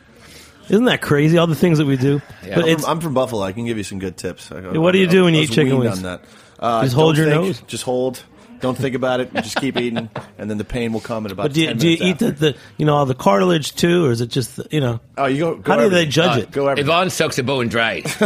[0.68, 1.38] Isn't that crazy?
[1.38, 2.20] All the things that we do.
[2.44, 2.56] Yeah.
[2.56, 3.42] But I'm from, I'm from Buffalo.
[3.44, 4.50] I can give you some good tips.
[4.50, 5.98] I- what do you do when you eat was chicken weaned wings?
[5.98, 6.24] On that.
[6.58, 7.62] Uh, Just hold your think, nose?
[7.68, 8.20] Just hold.
[8.60, 9.32] Don't think about it.
[9.34, 11.44] Just keep eating, and then the pain will come in about.
[11.44, 12.30] But do you, 10 do you eat the, after.
[12.52, 15.00] the you know all the cartilage too, or is it just the- you know?
[15.18, 15.54] Oh, you go.
[15.56, 16.50] go How do they judge Uh, it?
[16.52, 16.88] Go everything.
[16.90, 18.00] Yvonne sucks a bone dry.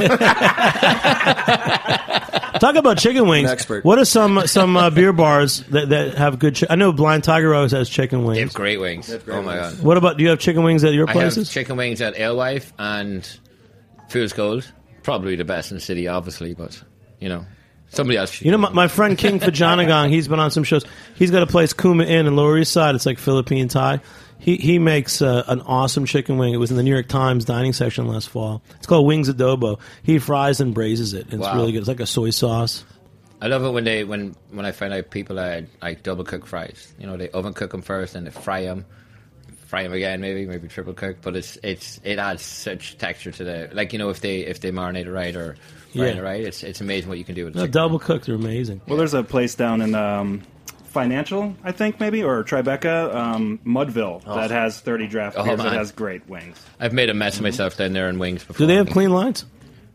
[2.60, 3.48] Talk about chicken wings.
[3.50, 3.84] Expert.
[3.84, 6.56] What are some some uh, beer bars that, that have good?
[6.56, 8.36] Chi- I know Blind Tiger always has chicken wings.
[8.36, 9.08] They have great wings.
[9.08, 9.76] great oh my wings.
[9.76, 9.84] god.
[9.84, 10.18] What about?
[10.18, 11.48] Do you have chicken wings at your I places?
[11.48, 13.26] have chicken wings at Alewife and
[14.10, 14.70] Fool's Gold.
[15.02, 16.82] Probably the best in the city, obviously, but
[17.18, 17.46] you know,
[17.90, 18.40] somebody else.
[18.40, 20.85] You know, my, my friend King Phojanakong, he's been on some shows.
[21.14, 22.94] He's got a place, Kuma Inn in Lower East Side.
[22.94, 24.00] It's like Philippine Thai.
[24.38, 26.55] He he makes uh, an awesome chicken wing.
[26.55, 28.62] It was in the New York Times dining section last fall.
[28.76, 29.79] It's called Wings Adobo.
[30.03, 31.26] He fries and braises it.
[31.29, 31.57] It's Wow.
[31.57, 31.81] really good.
[31.81, 32.85] It's like a soy sauce.
[33.42, 36.46] I love it when they when when I find out people are like double cook
[36.46, 36.92] fries.
[36.98, 38.87] You know, they oven cook them first and they fry them,
[39.66, 41.18] fry them again, maybe maybe triple cook.
[41.20, 44.61] But it's it's it adds such texture to the like you know if they if
[44.61, 45.57] they marinate it right or
[45.92, 46.18] fry Yeah.
[46.20, 47.72] right, it's it's amazing what you can do with No, chicken.
[47.72, 48.81] double cooked are amazing.
[48.87, 50.42] Well, there's a place down in um,
[50.88, 55.72] Financial, I think maybe, or Tribeca, um, Mudville, that has 30 draft Oh, beers that
[55.72, 56.61] has great wings.
[56.81, 58.59] I've made a mess of myself down there in wings before.
[58.59, 59.44] Do they have clean lines?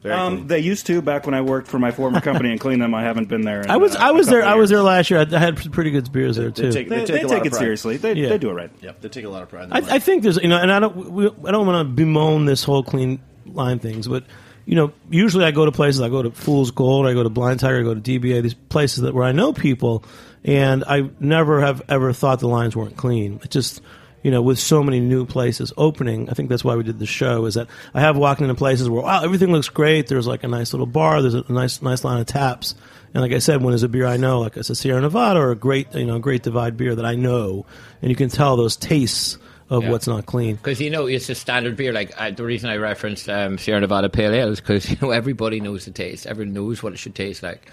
[0.05, 0.47] Um, clean.
[0.47, 2.93] they used to back when I worked for my former company and cleaned them.
[2.95, 3.59] I haven't been there.
[3.61, 5.19] In, I was uh, I was there I was there last year.
[5.19, 6.71] I, I had pretty good beers there They too.
[6.71, 7.59] take- They, They they take a take it pride.
[7.59, 7.97] seriously.
[7.97, 8.29] They, Yeah.
[8.29, 8.69] they do it right.
[8.81, 9.65] yeah, they take a lot of pride.
[9.65, 11.93] In I, I think there's you know, and I don't we, I don't want to
[11.93, 14.23] bemoan this whole clean line things, but
[14.65, 16.01] you know, usually I go to places.
[16.01, 18.41] I go to Fool's Gold, I go to Blind Tiger, I go to DBA.
[18.41, 20.03] These places that where I know people,
[20.43, 23.39] and I never have ever thought the lines weren't clean.
[23.43, 23.81] It just
[24.25, 27.05] you know, with so many new places opening, I think that's why we did the
[27.05, 27.45] show.
[27.45, 30.07] Is that I have walked into places where wow, everything looks great.
[30.07, 31.21] There's like a nice little bar.
[31.21, 32.73] There's a nice nice line of taps.
[33.13, 35.39] And like I said, when there's a beer I know, like it's a Sierra Nevada
[35.39, 37.67] or a great, you know, great Divide beer that I know,
[38.01, 39.37] and you can tell those tastes
[39.69, 39.91] of Yeah.
[39.91, 40.55] what's not clean.
[40.55, 41.91] Because you know it's a standard beer.
[41.93, 45.11] Like I, the reason I referenced um, Sierra Nevada Pale Ale is because you know
[45.11, 46.25] everybody knows the taste.
[46.27, 47.69] Everyone knows what it should taste like,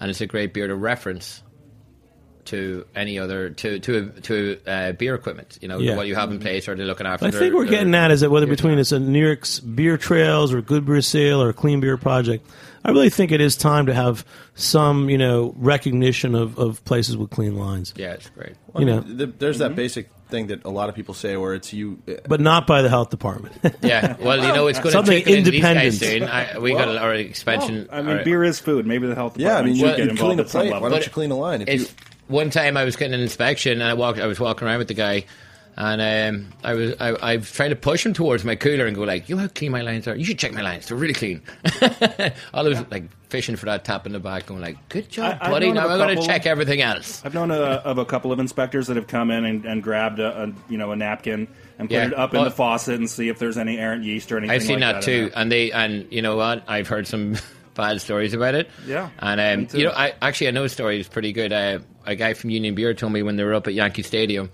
[0.00, 1.42] and it's a great beer to reference
[2.44, 5.58] to any other to to to uh, beer equipment.
[5.62, 5.94] You know Yeah.
[5.96, 7.26] what you have in place, or they're looking after.
[7.26, 9.60] I their- think we're their- getting at is that whether between it's a New York's
[9.60, 12.44] beer trails or Good Beer Seal or a Clean Beer Project,
[12.84, 14.24] I really think it is time to have
[14.56, 17.94] some, you know, recognition of, of places with clean lines.
[17.96, 18.54] Yeah, it's great.
[18.76, 21.72] You know, The- there's that basic thing that a lot of people say where it's
[21.72, 22.02] you.
[22.08, 23.54] Uh, but not by the health department.
[23.82, 25.94] Yeah, well, you know, it's going to Something trickle into these independent.
[25.94, 26.22] soon.
[26.24, 27.88] I, we got our expansion.
[27.92, 28.86] I mean, our- beer is food.
[28.86, 30.66] Maybe the health Yeah, I mean, should you, get you involved clean a at some
[30.68, 30.82] plate.
[30.82, 31.62] Why don't you clean a line?
[31.62, 31.88] If It's, you,
[32.28, 34.18] one time I was getting an inspection and I walked.
[34.18, 35.26] I was walking around with the guy,
[35.76, 38.94] and um, I was I, I was trying to push him towards my cooler and
[38.94, 40.14] go like, "You know how clean my lines are.
[40.14, 40.88] You should check my lines.
[40.88, 41.42] They're really clean."
[41.82, 42.32] I
[42.62, 45.72] was like fishing for that tap in the back, going like, "Good job, I- buddy.
[45.72, 48.38] Now a I'm going to check everything else." I've known uh, of a couple of
[48.38, 51.88] inspectors that have come in and, and grabbed a, a you know a napkin and
[51.88, 52.06] put Yeah.
[52.06, 54.54] it up in the faucet and see if there's any errant yeast or anything.
[54.54, 56.64] I've seen like that, that too, and they and you know what?
[56.68, 57.36] I've heard some
[57.74, 58.68] bad stories about it.
[58.86, 59.40] Yeah, and
[59.72, 61.52] um, you know, I actually I know a story is pretty good.
[61.52, 64.50] Uh, a guy from Union Beer told me when they were up at Yankee Stadium,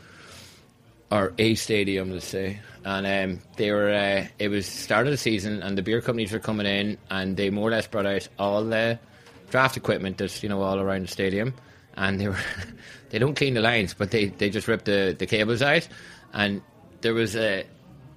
[1.10, 3.90] or a stadium, let's say, and um, they were.
[3.90, 7.36] Uh, it was start of the season, and the beer companies were coming in, and
[7.36, 8.98] they more or less brought out all the
[9.50, 11.54] draft equipment that's you know all around the stadium,
[11.96, 12.38] and they were.
[13.10, 15.88] they don't clean the lines, but they they just rip the the cables out,
[16.32, 16.62] and
[17.00, 17.64] there was a.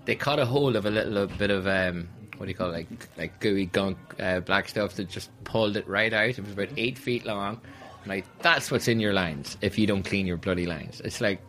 [0.05, 2.73] They caught a hold of a little bit of um, what do you call it,
[2.73, 6.29] like like gooey gunk uh, black stuff that just pulled it right out.
[6.29, 7.61] It was about eight feet long.
[8.05, 11.01] Like that's what's in your lines if you don't clean your bloody lines.
[11.05, 11.39] It's like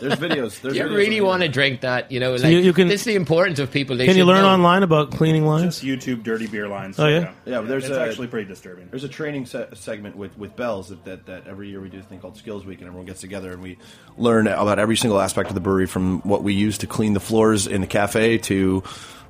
[0.00, 0.60] there's videos.
[0.62, 2.36] There's you videos really want to drink that, you know?
[2.38, 3.96] So like you- you can- this is the importance of people.
[3.96, 4.48] They Can you learn know.
[4.48, 5.80] online about cleaning lines?
[5.80, 6.98] Just YouTube dirty beer lines.
[6.98, 7.32] Oh, yeah?
[7.44, 8.88] Yeah, but there's it's a- actually pretty disturbing.
[8.90, 11.98] There's a training se- segment with, with Bells that, that, that every year we do
[11.98, 13.76] a thing called Skills Week, and everyone gets together and we
[14.16, 17.20] learn about every single aspect of the brewery from what we use to clean the
[17.20, 18.82] floors in the cafe to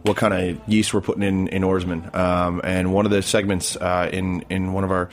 [0.03, 2.15] what kind of yeast we're putting in in Oarsman.
[2.15, 5.11] Um, and one of the segments uh, in in one of our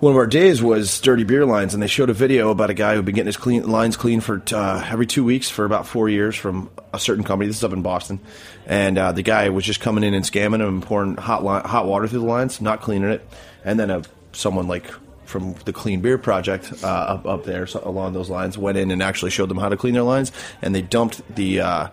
[0.00, 2.74] one of our days was dirty beer lines, and they showed a video about a
[2.74, 5.86] guy who'd been getting his clean lines clean for uh, every two weeks for about
[5.86, 7.46] four years from a certain company.
[7.46, 8.18] This is up in Boston,
[8.66, 11.68] and uh, the guy was just coming in and scamming them and pouring hot li-
[11.68, 13.28] hot water through the lines, not cleaning it,
[13.62, 14.90] and then a someone like
[15.26, 18.90] from the Clean Beer Project uh, up up there so along those lines went in
[18.90, 20.32] and actually showed them how to clean their lines,
[20.62, 21.88] and they dumped the uh,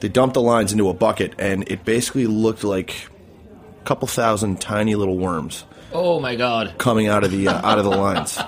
[0.00, 3.08] they dumped the lines into a bucket, and it basically looked like
[3.86, 6.74] couple thousand tiny little worms Oh my god!
[6.78, 8.38] coming out of the uh, out of the lines.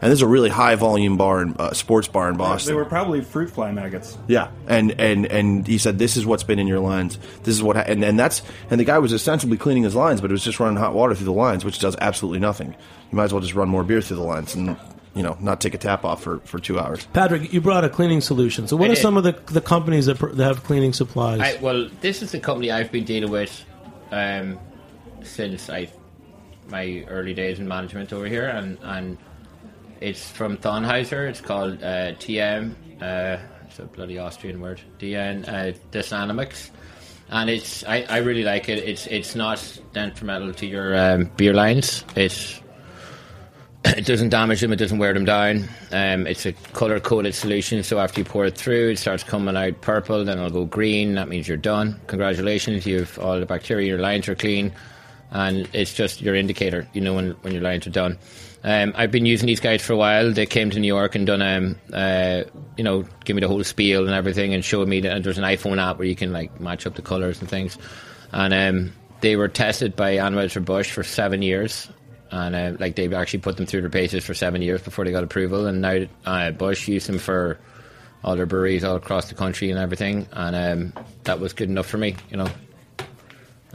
[0.00, 2.72] And this is a really high volume bar, in, uh, sports bar in Boston.
[2.72, 4.16] They were probably fruit fly maggots.
[4.28, 7.18] yeah, and and and he said, "This is what's been in your lines.
[7.42, 7.84] This is what." Ha-.
[7.86, 10.60] And and that's and the guy was ostensibly cleaning his lines, but it was just
[10.60, 12.68] running hot water through the lines, which does absolutely nothing.
[13.10, 14.76] You might as well just run more beer through the lines and
[15.14, 17.06] you know not take a tap off for, for two hours.
[17.12, 18.68] Patrick, you brought a cleaning solution.
[18.68, 19.02] So, what I are did.
[19.02, 21.40] some of the, the companies that, pr- that have cleaning supplies?
[21.40, 23.64] I, well, this is the company I've been dealing with
[24.12, 24.58] um,
[25.24, 25.88] since I
[26.68, 29.18] my early days in management over here, and and
[30.00, 31.28] it's from Thonhauser.
[31.28, 32.74] It's called uh, TM.
[33.00, 34.80] Uh, it's a bloody Austrian word.
[34.98, 36.70] DN uh, Dynamics.
[37.30, 38.78] And it's I, I really like it.
[38.78, 42.04] It's it's not detrimental to your um, beer lines.
[42.16, 42.60] It's
[43.84, 44.72] it doesn't damage them.
[44.72, 45.68] It doesn't wear them down.
[45.90, 47.82] Um, it's a color coded solution.
[47.82, 50.24] So after you pour it through, it starts coming out purple.
[50.24, 51.14] Then it'll go green.
[51.14, 52.00] That means you're done.
[52.06, 53.88] Congratulations, you've all the bacteria.
[53.88, 54.72] Your lines are clean,
[55.34, 56.88] and it's just your indicator.
[56.94, 58.18] You know when when your lines are done.
[58.62, 60.32] Um, I've been using these guys for a while.
[60.32, 62.44] They came to New York and done um, uh,
[62.78, 65.44] you know, give me the whole spiel and everything, and showed me that there's an
[65.44, 67.76] iPhone app where you can like match up the colors and things.
[68.32, 71.88] And um, they were tested by Anheuser Busch for seven years,
[72.30, 75.10] and uh, like they actually put them through their paces for seven years before they
[75.10, 75.66] got approval.
[75.66, 77.58] And now uh, Busch used them for
[78.22, 81.86] all their breweries all across the country and everything, and um, that was good enough
[81.86, 82.48] for me, you know.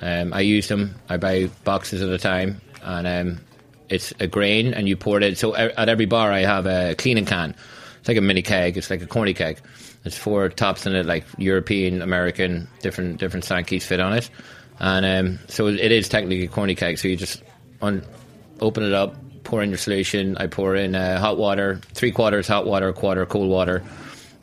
[0.01, 0.95] Um, I use them.
[1.09, 3.39] I buy boxes at a time, and um,
[3.89, 5.37] it's a grain, and you pour it.
[5.37, 7.55] So at every bar, I have a cleaning can.
[7.99, 8.77] It's like a mini keg.
[8.77, 9.59] It's like a corny keg.
[10.03, 14.29] There's four tops in it, like European, American, different different Sankeys fit on it,
[14.79, 16.97] and um, so it is technically a corny keg.
[16.97, 17.43] So you just
[17.81, 18.05] un-
[18.61, 20.37] open it up, pour in your solution.
[20.37, 23.83] I pour in uh, hot water, three quarters hot water, quarter cold water,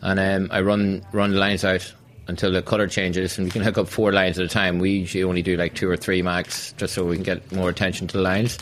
[0.03, 1.91] and um, I run run the lines out
[2.29, 4.79] until the color changes, and we can hook up four lines at a time.
[4.79, 7.69] We usually only do like two or three max, just so we can get more
[7.69, 8.59] attention to the lines.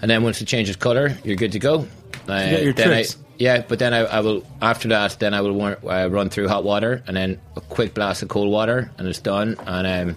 [0.00, 1.86] And then once it changes color, you're good to go.
[2.28, 3.04] Uh, get your then I,
[3.38, 5.18] yeah, but then I, I will after that.
[5.18, 8.50] Then I will uh, run through hot water and then a quick blast of cold
[8.50, 9.56] water, and it's done.
[9.66, 10.16] And um,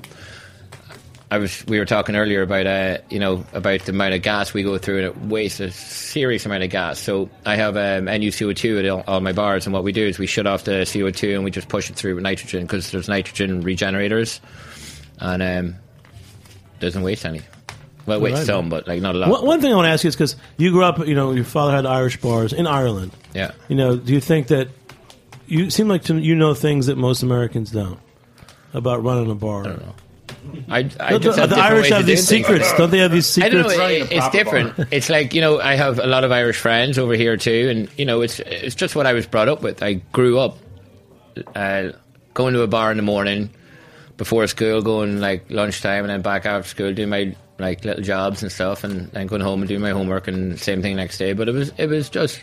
[1.31, 4.53] I was we were talking earlier about uh, you know about the amount of gas
[4.53, 6.99] we go through, and it wastes a serious amount of gas.
[6.99, 10.19] So I have um, NuCO2 at all, all my bars, and what we do is
[10.19, 13.07] we shut off the CO2 and we just push it through with nitrogen because there's
[13.07, 14.41] nitrogen regenerators,
[15.19, 15.75] and um,
[16.81, 17.41] doesn't waste any.
[18.05, 18.45] Well, with Right.
[18.45, 19.29] some, but like not a lot.
[19.29, 21.31] One, one thing I want to ask you is because you grew up, you know,
[21.31, 23.11] your father had Irish bars in Ireland.
[23.33, 23.51] Yeah.
[23.69, 24.67] You know, do you think that
[25.47, 27.99] you seem like to, you know things that most Americans don't
[28.73, 29.63] about running a bar?
[30.69, 30.80] I.
[30.80, 32.58] I, I the, just the- have the Irish have these doing things.
[32.60, 32.99] secrets, don't they?
[32.99, 33.56] Have these secrets?
[33.56, 33.86] I don't know.
[33.88, 34.88] It, it's different.
[34.91, 37.89] It's like you know, I have a lot of Irish friends over here too, and
[37.97, 39.84] you know, it's it's just what I was brought up with.
[39.84, 40.58] I grew up
[41.56, 41.89] uh,
[42.34, 43.49] going to a bar in the morning
[44.17, 48.41] before school, going like lunchtime, and then back after school, doing my like little jobs
[48.41, 51.34] and stuff, and then going home and doing my homework, and same thing next day.
[51.34, 52.39] But it was it was just.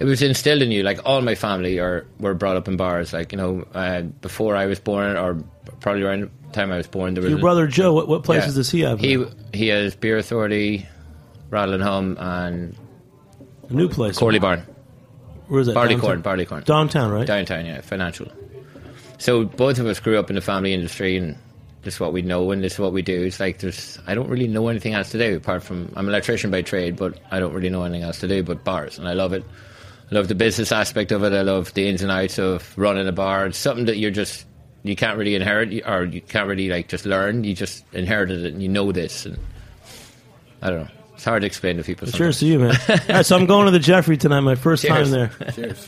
[0.00, 0.84] It was instilled in you.
[0.84, 3.12] Like all my family are were brought up in bars.
[3.12, 5.42] Like you know, uh, before I was born, or
[5.80, 8.24] probably around the time I was born, there was Your a- brother Joe, what, what
[8.24, 8.58] places yeah.
[8.58, 9.00] does he have?
[9.00, 10.86] He he has Beer Authority,
[11.50, 12.76] Rattle and Hum, and
[13.68, 14.18] a new place.
[14.18, 14.66] Corley Barn.
[15.48, 15.74] Where is that?
[15.74, 16.22] Barleycorn?
[16.22, 16.64] Barleycorn.
[16.64, 17.26] Downtown, right?
[17.26, 18.28] Downtown, yeah, financial.
[19.18, 21.36] So both of us grew up in the family industry, and
[21.82, 23.22] this is what we know, and this is what we do.
[23.22, 26.10] It's like there's I don't really know anything else to do apart from I'm an
[26.10, 29.08] electrician by trade, but I don't really know anything else to do but bars, and
[29.08, 29.44] I love it.
[30.10, 31.32] I love the business aspect of it.
[31.32, 33.46] I love the ins and outs of running a bar.
[33.46, 34.46] It's something that you're just
[34.82, 37.44] you can't really inherit, or you can't really like just learn.
[37.44, 39.38] You just inherited it, and you know this, and
[40.62, 40.90] I don't know.
[41.14, 42.06] It's hard to explain to people.
[42.08, 42.76] Cheers to you, man.
[42.88, 45.10] All right, so I'm going to the Jeffrey tonight, my first Cheers.
[45.10, 45.52] time there.
[45.52, 45.86] Cheers.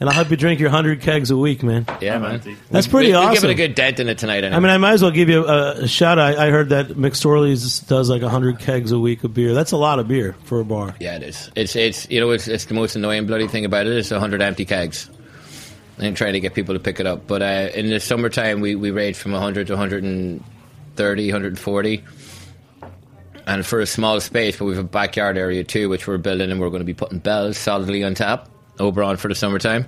[0.00, 1.84] And I'll help you drink your 100 kegs a week, man.
[2.00, 2.40] Yeah, man.
[2.70, 3.30] That's pretty we, awesome.
[3.30, 4.44] We give it a good dent in it tonight.
[4.44, 4.56] Anyway.
[4.56, 6.38] I mean, I might as well give you a, a shout out.
[6.38, 9.52] I, I heard that McSorley's does like 100 kegs a week of beer.
[9.52, 10.94] That's a lot of beer for a bar.
[11.00, 11.50] Yeah, it is.
[11.54, 14.18] It's it's you know it's, it's the most annoying bloody thing about it is the
[14.18, 15.10] hundred empty kegs.
[16.00, 18.74] And trying to get people to pick it up, but uh, in the summertime we
[18.74, 22.04] we range from 100 to 130, 140,
[23.46, 24.56] and for a small space.
[24.56, 26.94] But we have a backyard area too, which we're building, and we're going to be
[26.94, 29.86] putting Bell's solidly on tap over on for the summertime.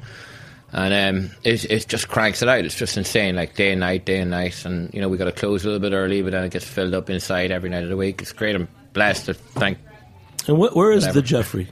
[0.75, 0.93] And
[1.25, 2.65] um, it, it just cranks it out.
[2.65, 4.65] It's just insane, like day and night, day and night.
[4.67, 6.67] And you know we got to close a little bit early, but then it gets
[6.67, 8.21] filled up inside every night of the week.
[8.23, 8.55] It's great.
[8.55, 9.79] I'm blessed to thank
[10.47, 11.21] And wh- where is Whatever.
[11.21, 11.69] the Jeffrey?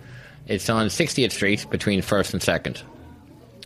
[0.46, 2.82] it's on 60th Street between First and Second.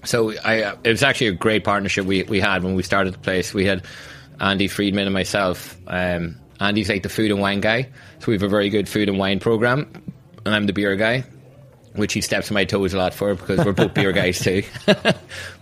[0.05, 3.15] So I, uh, it was actually a great partnership we, we had when we started
[3.15, 3.55] the place.
[3.55, 3.85] We had
[4.41, 5.77] Andy Friedman and myself.
[5.87, 7.89] Um, Andy's like the food and wine guy,
[8.21, 9.91] so we have a very good food and wine program,
[10.47, 11.25] and I'm the beer guy,
[11.95, 14.63] which he steps on my toes a lot for because we're both beer guys too.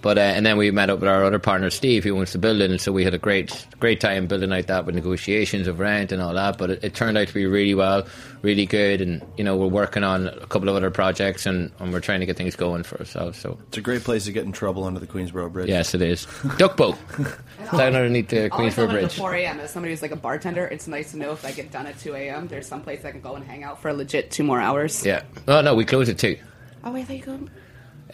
[0.03, 2.39] but uh, and then we met up with our other partner Steve, who owns the
[2.39, 5.79] building, and so we had a great great time building out that with negotiations of
[5.79, 6.59] rent and all that.
[6.59, 8.07] But it, it turned out to be really well,
[8.43, 11.93] really good, and you know we're working on a couple of other projects, and, and
[11.93, 13.39] we're trying to get things going for ourselves.
[13.39, 15.69] So It's a great place to get in trouble under the Queensboro Bridge.
[15.69, 16.27] yes, it is.
[16.57, 16.97] Duck boat
[17.73, 19.15] down underneath the All Queensboro tell at Bridge.
[19.17, 19.61] 4 a.m.
[19.61, 21.99] as somebody who's like a bartender, it's nice to know if I get done at
[21.99, 22.49] 2 a.m.
[22.49, 25.05] There's some place I can go and hang out for a legit two more hours.
[25.05, 25.23] Yeah.
[25.47, 26.39] Oh no, we close at two.
[26.85, 27.39] Oh, wait, there you go.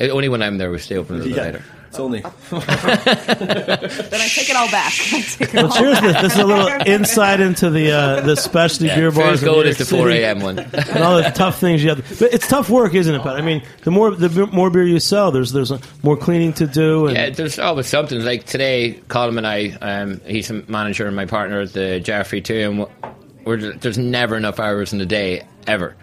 [0.00, 1.64] Only when I'm there, we stay open a little bit later.
[1.88, 2.20] It's only.
[2.50, 4.92] Then I take it all back.
[5.12, 6.00] I take it Well, all cheers.
[6.00, 6.22] back.
[6.22, 9.42] This is a little insight into the uh, the specialty Yeah, beer Fool's bars.
[9.42, 10.40] in Gold New is the York 4 a.m.
[10.40, 10.58] one.
[10.58, 11.98] and all the tough things you have.
[12.18, 13.36] But it's tough work, isn't it, Pat?
[13.36, 15.72] I mean, the more the b- more beer you sell, there's there's
[16.04, 17.06] more cleaning to do.
[17.06, 18.22] And Yeah, there's always something.
[18.22, 22.40] Like today, Colin and I, um, he's a manager and my partner at the Jeffrey
[22.42, 25.96] too, and we're, there's never enough hours in the day ever.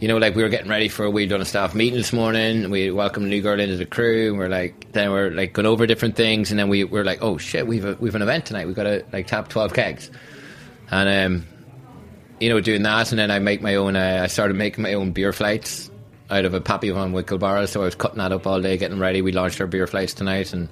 [0.00, 2.68] You know, like we were getting ready for we done a staff meeting this morning.
[2.70, 5.66] We welcomed a new girl into the crew, and we're like, then we're like going
[5.66, 8.44] over different things, and then we we're like, oh shit, we've a, we've an event
[8.46, 8.66] tonight.
[8.66, 10.10] We've got to like tap twelve kegs,
[10.90, 11.46] and um,
[12.40, 13.96] you know, doing that, and then I make my own.
[13.96, 15.90] Uh, I started making my own beer flights
[16.28, 17.66] out of a Pappy Van Winkle barrel.
[17.66, 19.22] So I was cutting that up all day, getting ready.
[19.22, 20.68] We launched our beer flights tonight, and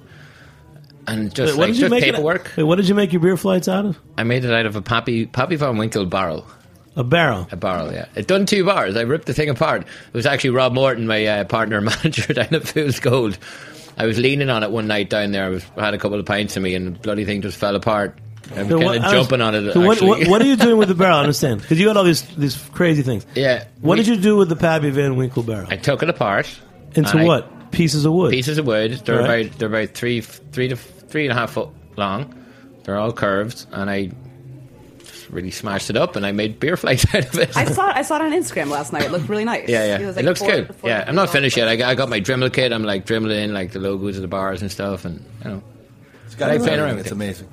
[1.07, 2.51] and just Wait, what like did you just make it- paperwork.
[2.57, 3.99] Wait, what did you make your beer flights out of?
[4.17, 6.45] I made it out of a Pappy Pappy Van Winkle barrel.
[6.95, 7.47] A barrel.
[7.51, 8.05] A barrel, yeah.
[8.15, 8.95] It done two bars.
[8.95, 9.81] I ripped the thing apart.
[9.81, 13.37] It was actually Rob Morton, my uh, partner and manager down at Fool's Gold.
[13.97, 15.45] I was leaning on it one night down there.
[15.45, 17.57] I was I had a couple of pints in me, and the bloody thing just
[17.57, 18.17] fell apart.
[18.55, 19.73] I was So kind of I was- jumping on it.
[19.73, 21.17] so what, what, what are you doing with the barrel?
[21.17, 23.25] I understand because you got all these these crazy things.
[23.35, 23.65] Yeah.
[23.81, 25.67] What we- did you do with the Pappy Van Winkle barrel?
[25.69, 26.47] I took it apart.
[26.95, 27.71] Into and I- what?
[27.71, 28.29] Pieces of wood.
[28.31, 28.91] pieces of wood.
[29.03, 29.45] They're Right.
[29.47, 32.35] about they're about three three to three and a half foot long.
[32.83, 34.11] They're all curved, and I
[35.33, 37.55] really smashed it up, and I made beer flights out of it.
[37.57, 39.03] I saw it, I saw it on Instagram last night.
[39.03, 39.67] It looked really nice.
[39.67, 39.99] Yeah, yeah.
[39.99, 40.75] It, was It, looks four- good.
[40.75, 41.31] four yeah, I'm not models.
[41.33, 41.67] finished yet.
[41.67, 42.71] I got, I got my Dremel kit.
[42.71, 45.63] I'm like dribbling like the logos of the bars and stuff, and you know,
[46.25, 46.79] It's I got like playing everything.
[46.85, 47.49] around It's amazing.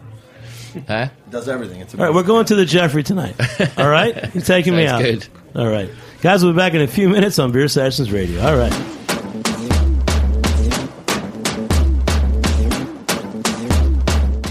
[0.86, 1.08] Huh?
[1.26, 1.80] It does everything.
[1.80, 3.34] It's All right, we're going to the Jeffrey tonight.
[3.78, 5.02] All right, you're taking me out.
[5.02, 5.26] Good.
[5.56, 5.90] All right,
[6.22, 8.40] guys, we'll be back in a few minutes on Beer Sessions Radio.
[8.40, 8.98] All right.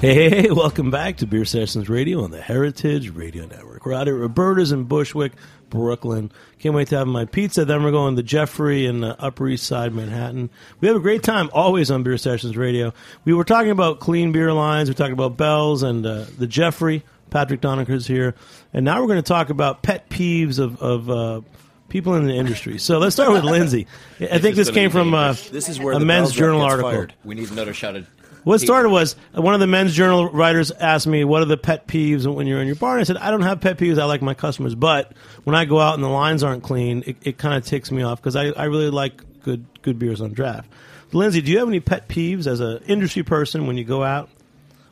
[0.00, 3.86] Hey, hey, hey, welcome back to Beer Sessions Radio on the Heritage Radio Network.
[3.86, 5.32] We're out at Roberta's in Bushwick,
[5.70, 6.30] Brooklyn.
[6.58, 7.64] Can't wait to have my pizza.
[7.64, 10.50] Then we're going to the Jeffrey in the Upper East Side, Manhattan.
[10.80, 12.92] We have a great time always on Beer Sessions Radio.
[13.24, 14.90] We were talking about clean beer lines.
[14.90, 17.02] We're talking about Bell's and uh, the Jeffrey.
[17.30, 18.34] Patrick Donagher's here.
[18.72, 21.40] And now we're going to talk about pet peeves of, of uh,
[21.88, 22.78] people in the industry.
[22.78, 23.86] So let's start with Lindsay.
[24.20, 25.32] I think this came from uh.
[25.50, 26.90] This is where a the Men's Journal article.
[26.90, 27.14] fired.
[27.24, 28.06] We need another shot of.
[28.46, 31.56] What started was uh, one of the men's journal writers asked me, "What are the
[31.56, 33.98] pet peeves when you're in your bar?" And I said, "I don't have pet peeves.
[33.98, 37.16] I like my customers, but when I go out and the lines aren't clean, it,
[37.22, 40.32] it kind of ticks me off because I, I really like good good beers on
[40.32, 40.70] draft."
[41.10, 44.30] Lindsay, do you have any pet peeves as an industry person when you go out,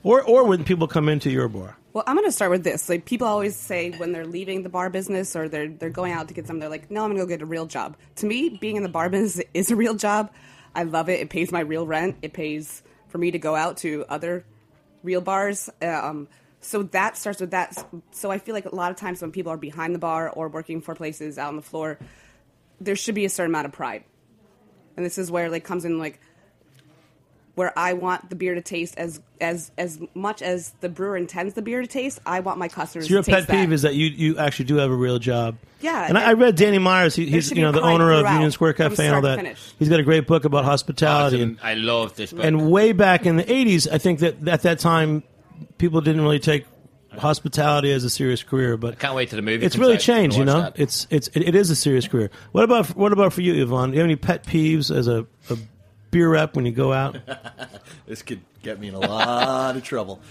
[0.02, 1.76] or or when people come into your bar?
[1.92, 2.88] Well, I'm going to start with this.
[2.88, 6.26] Like people always say when they're leaving the bar business or they're they're going out
[6.26, 8.26] to get something, they're like, "No, I'm going to go get a real job." To
[8.26, 10.32] me, being in the bar business is a real job.
[10.74, 11.20] I love it.
[11.20, 12.16] It pays my real rent.
[12.20, 12.82] It pays
[13.14, 14.44] for me to go out to other
[15.04, 15.70] real bars.
[15.80, 16.26] Um,
[16.60, 17.86] so that starts with that.
[18.10, 20.48] So I feel like a lot of times when people are behind the bar or
[20.48, 21.96] working for places out on the floor,
[22.80, 24.02] there should be a certain amount of pride.
[24.96, 26.18] And this is where like comes in like
[27.54, 31.54] where I want the beer to taste as as as much as the brewer intends
[31.54, 32.20] the beer to taste.
[32.26, 33.74] I want my customers So your to pet peeve that.
[33.74, 35.56] is that you you actually do have a real job.
[35.80, 37.14] Yeah, and I, I read Danny Myers.
[37.14, 39.56] He, he's you know the owner of Union Square Cafe and all that.
[39.78, 42.32] He's got a great book about hospitality and I love this.
[42.32, 42.44] Book.
[42.44, 45.22] And way back in the '80s, I think that at that time,
[45.78, 46.66] people didn't really take
[47.18, 48.76] hospitality as a serious career.
[48.76, 49.64] But Can't wait to the movie.
[49.64, 50.36] it's comes really out changed.
[50.36, 50.78] You know, that.
[50.80, 52.30] it's it's it, it is a serious career.
[52.52, 53.90] What about what about for you, Yvonne?
[53.90, 55.58] Do you have any pet peeves as a, a
[56.14, 57.16] beer rep when you go out?
[58.06, 60.20] This could get me in a lot of trouble.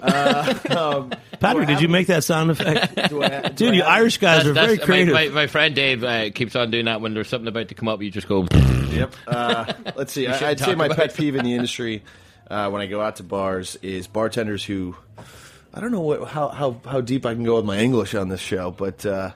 [0.00, 2.94] Uh, um, Patrick, did you make that sound effect?
[3.10, 5.12] do I- do Dude, I you Irish guys are That's- very creative.
[5.12, 7.74] My, my, my friend Dave uh, keeps on doing that when there's something about to
[7.74, 8.00] come up.
[8.00, 8.46] You just go.
[8.50, 9.14] Yep.
[9.26, 10.26] Uh, let's see.
[10.26, 12.02] I, I'd say my pet peeve in the industry
[12.48, 14.96] uh, when I go out to bars is bartenders who.
[15.74, 18.30] I don't know what how, how, how deep I can go with my English on
[18.30, 19.32] this show, but uh,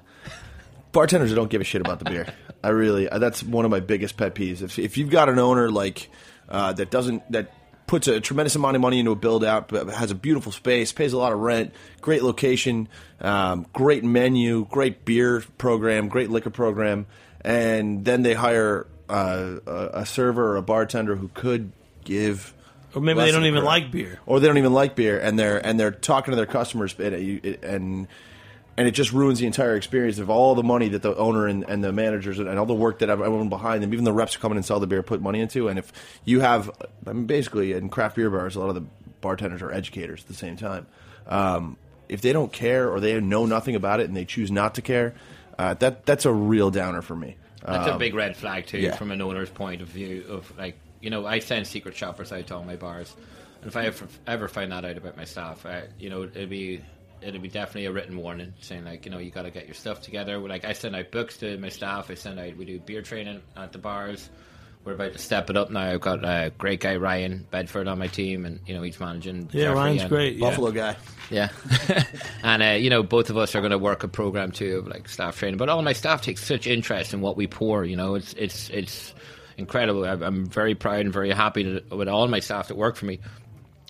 [0.93, 2.27] bartenders who don't give a shit about the beer.
[2.65, 4.63] I really that's one of my biggest pet peeves.
[4.63, 6.09] If if you've got an owner like
[6.49, 7.53] uh, that doesn't that
[7.87, 10.91] puts a tremendous amount of money into a build out, but has a beautiful space,
[10.93, 12.89] pays a lot of rent, great location,
[13.21, 17.07] um, great menu, great beer program, great liquor program,
[17.43, 21.71] and then they hire uh, a, server or a bartender who could
[22.05, 22.55] give.
[22.95, 23.67] Or maybe they don't even crap.
[23.67, 24.21] like beer.
[24.25, 28.09] or they don't even like beer, and they're and they're talking to their customers, and
[28.77, 31.47] and and it just ruins the entire experience of all the money that the owner
[31.47, 34.35] and, and the managers and all the work that everyone behind them, even the reps
[34.35, 35.69] who come in and sell the beer, put money into.
[35.69, 35.93] And if
[36.25, 36.71] you have,
[37.07, 38.85] I mean, basically in craft beer bars, a lot of the
[39.21, 40.87] bartenders are educators at the same time.
[41.27, 41.77] Um,
[42.09, 44.83] if they don't care or they know nothing about it and they choose not to
[44.83, 45.15] care,
[45.59, 47.37] uh, that that's a real downer for me.
[47.65, 48.97] That's a Um, big red flag too, yeah.
[48.97, 50.25] from an owner's point of view.
[50.29, 53.15] Of like, you know, I send secret shoppers out to all my bars,
[53.63, 56.51] and if I ever, ever find that out about my staff, I, you know, it'd
[56.51, 56.83] be
[57.25, 59.75] it'd be definitely a written warning saying like, you know, you got to get your
[59.75, 60.39] stuff together.
[60.39, 62.11] Like, I send out books to my staff.
[62.11, 64.29] I send out we do beer training at the bars.
[64.85, 65.81] We're about to step it up now.
[65.81, 69.49] I've got a great guy Ryan Bedford on my team, and you know he's managing.
[69.51, 70.37] Yeah, Jeffrey Ryan's great.
[70.37, 70.51] Yeah.
[70.51, 70.97] Buffalo guy.
[71.31, 71.49] yeah,
[72.43, 74.87] and uh, you know, both of us are going to work a program too of
[74.87, 75.57] like staff training.
[75.57, 77.87] But all my staff take such interest in what we pour.
[77.87, 79.15] You know, it's it's it's
[79.57, 80.05] incredible.
[80.05, 83.07] I'm, I'm very proud and very happy to, with all my staff that work for
[83.07, 83.21] me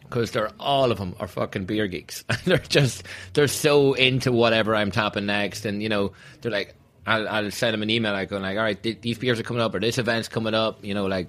[0.05, 2.25] because they're all of them are fucking beer geeks.
[2.45, 6.75] they're just they're so into whatever I'm tapping next, and you know, they're like.
[7.07, 9.43] I'll, I'll send them an email like going like, all right, th- these beers are
[9.43, 10.83] coming up or this event's coming up.
[10.83, 11.29] You know, like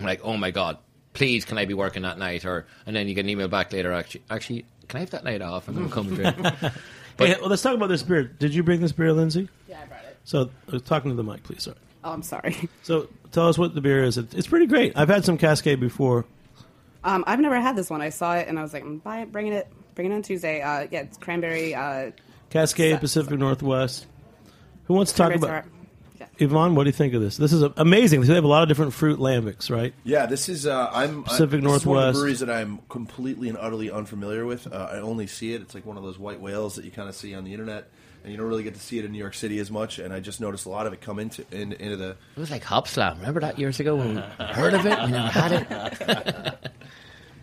[0.00, 0.78] I'm like, oh my god,
[1.12, 2.44] please, can I be working that night?
[2.44, 3.92] Or and then you get an email back later.
[3.92, 5.68] Actually, actually, can I have that night off?
[5.68, 6.36] I'm going to come drink.
[7.18, 8.24] hey, well, let's talk about this beer.
[8.24, 9.48] Did you bring this beer, Lindsay?
[9.68, 10.16] Yeah, I brought it.
[10.24, 11.64] So, uh, talking to the mic, please.
[11.64, 11.76] Sorry.
[12.04, 12.56] Oh, I'm sorry.
[12.82, 14.16] So, tell us what the beer is.
[14.16, 14.92] It's pretty great.
[14.96, 16.24] I've had some Cascade before.
[17.06, 18.02] Um, I've never had this one.
[18.02, 19.68] I saw it and I was like, I'm buying it, bringing it.
[19.94, 20.60] Bring it on Tuesday.
[20.60, 21.74] Uh, yeah, it's cranberry.
[21.74, 22.10] Uh,
[22.50, 24.06] Cascade, Pacific Northwest.
[24.84, 25.64] Who wants to talk about?
[26.38, 26.44] Sour.
[26.46, 27.36] Yvonne, what do you think of this?
[27.36, 28.20] This is amazing.
[28.22, 29.92] They have a lot of different fruit lambics, right?
[30.04, 32.14] Yeah, this is uh, I'm Pacific I, this is one of Northwest.
[32.14, 34.66] the breweries that I'm completely and utterly unfamiliar with.
[34.72, 35.62] Uh, I only see it.
[35.62, 37.88] It's like one of those white whales that you kind of see on the internet,
[38.22, 39.98] and you don't really get to see it in New York City as much.
[39.98, 42.10] And I just noticed a lot of it come into in, into the.
[42.10, 43.16] It was like Hopslam.
[43.18, 44.98] Remember that years ago when we heard of it?
[45.04, 46.72] We never had it.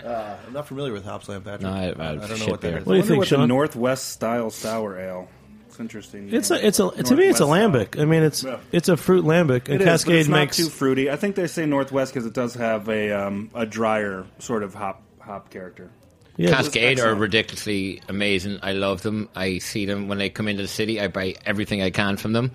[0.04, 1.62] Uh, I'm not familiar with Hopslam Patrick.
[1.62, 2.78] No, I- I- I don't know what that beer.
[2.80, 2.86] is.
[2.86, 3.48] What do you wonder think, what the Sean?
[3.48, 5.30] Northwest style sour ale.
[5.74, 6.30] It's interesting.
[6.32, 8.02] It's a, it's a, to me, it's a Northwest lambic.
[8.02, 8.60] I mean, it's Yeah.
[8.72, 10.58] it's a fruit lambic, and It is, but Cascade it's not makes.
[10.58, 11.10] too fruity.
[11.10, 14.76] I think they say Northwest because it does have a um, a drier sort of
[14.76, 15.90] hop hop character.
[16.38, 17.22] yeah, Cascade are excellent.
[17.22, 18.60] ridiculously amazing.
[18.62, 19.30] I love them.
[19.36, 21.00] I see them when they come into the city.
[21.02, 22.52] I buy everything I can from them.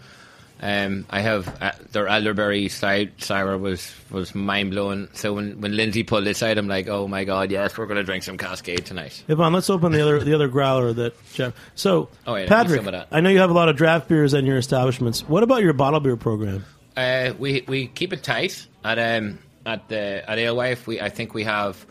[0.61, 5.09] Um, I have uh, their elderberry side sour was was mind blowing.
[5.13, 7.99] So when when Lindsay pulled this out, I'm like, oh my god, yes, we're going
[7.99, 9.23] to drink some Cascade tonight.
[9.29, 11.55] Yvonne, let's open the other the other growler that Jeff.
[11.77, 12.83] So, Oh, yeah, Patrick.
[13.13, 15.21] I know you have a lot of draft beers in your establishments.
[15.29, 16.65] What about your bottle beer program?
[16.97, 20.89] Uh, we we keep it tight at um at the at Alewife.
[20.89, 21.87] We I think we have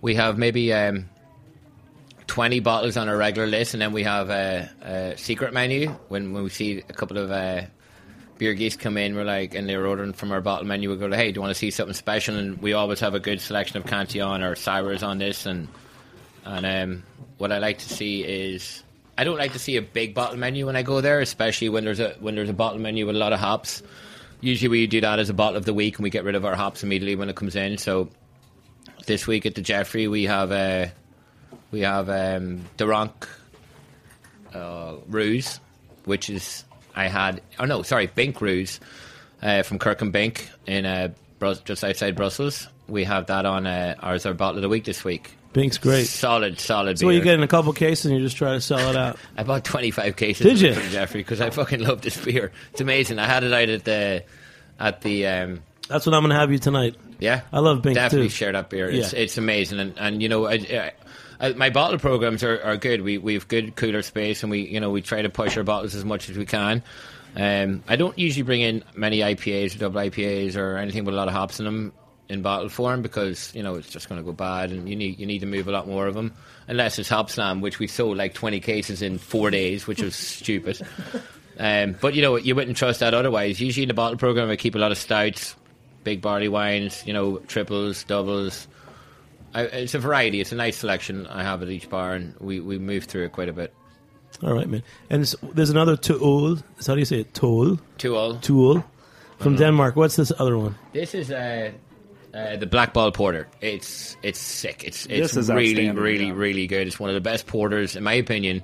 [0.00, 1.10] we have maybe um
[2.26, 6.32] twenty bottles on our regular list, and then we have a, a secret menu when
[6.32, 7.30] when we see a couple of.
[7.30, 7.62] Uh,
[8.38, 10.90] Beer geese come in, we're like, and they're ordering from our bottle menu.
[10.90, 12.36] We go, hey, do you want to see something special?
[12.36, 15.46] And we always have a good selection of Cantillon or sours on this.
[15.46, 15.68] And
[16.44, 17.02] and um,
[17.38, 18.82] what I like to see is,
[19.18, 21.84] I don't like to see a big bottle menu when I go there, especially when
[21.84, 23.82] there's a when there's a bottle menu with a lot of hops.
[24.42, 26.44] Usually we do that as a bottle of the week, and we get rid of
[26.44, 27.78] our hops immediately when it comes in.
[27.78, 28.10] So
[29.06, 30.88] this week at the Jeffrey, we have uh,
[31.70, 33.28] we have um, Durank
[34.52, 35.58] uh, Ruse,
[36.04, 36.64] which is
[36.96, 37.42] I had.
[37.58, 38.80] Oh no, sorry, Bink Ruse
[39.42, 42.66] uh, from Kirk and Bink in uh, Brus- just outside Brussels.
[42.88, 45.32] We have that on uh, ours our bottle of the week this week.
[45.52, 46.06] Bink's great.
[46.06, 47.16] Solid, solid So beer.
[47.16, 49.16] you get in a couple cases and you just try to sell it out.
[49.38, 50.74] I bought 25 cases Did you?
[50.74, 52.52] from Jeffrey because I fucking love this beer.
[52.72, 53.18] It's amazing.
[53.18, 54.22] I had it out at the
[54.78, 56.96] at the um, That's what I'm going to have you tonight.
[57.18, 57.40] yeah.
[57.52, 58.34] I love Bink, Definitely too.
[58.34, 58.90] share that beer.
[58.90, 59.20] It's Yeah.
[59.20, 60.92] it's amazing and and you know I, I,
[61.40, 63.02] I, my bottle programs are, are good.
[63.02, 65.64] We we have good cooler space and we you know we try to push our
[65.64, 66.82] bottles as much as we can.
[67.36, 71.16] Um, I don't usually bring in many IPAs or double IPAs or anything with a
[71.16, 71.92] lot of hops in them
[72.28, 75.18] in bottle form because you know it's just going to go bad and you need
[75.18, 76.32] you need to move a lot more of them.
[76.68, 80.80] Unless it's Hopslam which we sold like 20 cases in four days which was stupid.
[81.58, 83.60] Um, but you know you wouldn't trust that otherwise.
[83.60, 85.54] Usually in the bottle program I keep a lot of stouts
[86.04, 88.68] big barley wines you know triples doubles
[89.56, 92.60] I, it's a variety it's a nice selection I have at each bar and we,
[92.60, 93.72] we move through it quite a bit
[94.42, 94.82] All right, man.
[95.10, 96.56] And it's, there's another Tool.
[96.86, 97.32] How do you say it?
[97.32, 97.78] Tool.
[97.98, 98.84] To Øl Tool.
[99.38, 99.96] From Denmark.
[99.96, 100.74] What's this other one?
[100.92, 101.70] This is uh,
[102.34, 103.46] uh, the Black Ball Porter.
[103.60, 104.84] It's it's sick.
[104.84, 106.32] It's it's This is really really yeah.
[106.44, 106.86] really good.
[106.86, 108.62] It's one of the best porters, in my opinion,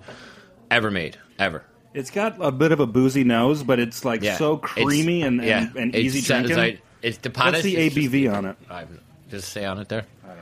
[0.70, 1.62] ever made ever.
[1.94, 5.22] It's got a bit of a boozy nose, but it's like Yeah, so It's- creamy
[5.22, 6.74] and, and, yeah, and easy sounds drinking.
[6.74, 8.56] like- it's the Panis What's the is just- ABV on it?
[8.70, 8.88] I have-
[9.30, 10.04] Does it say on it there?
[10.24, 10.41] I don't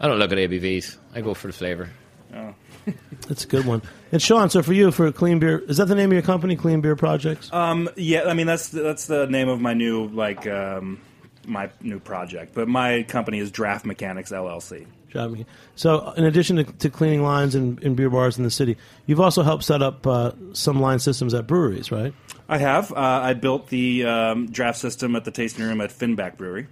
[0.00, 0.96] I don't look at ABVs.
[1.14, 1.90] I go for the flavor.
[2.34, 2.54] Oh.
[3.28, 3.82] That's a good one.
[4.12, 6.56] And Sean, so for you, for Clean Beer, is that the name of your company,
[6.56, 7.52] Clean Beer Projects?
[7.52, 11.00] Um, yeah, I mean that's that's the name of my new like um,
[11.46, 12.54] my new project.
[12.54, 14.86] But my company is Draft Mechanics LLC.
[15.08, 15.46] Job again.
[15.74, 18.76] So, in addition to, to cleaning lines in, in beer bars in the city,
[19.06, 22.12] you've also helped set up uh, some line systems at breweries, right?
[22.48, 22.92] I have.
[22.92, 26.66] Uh, I built the um, draft system at the tasting room at Finback Brewery,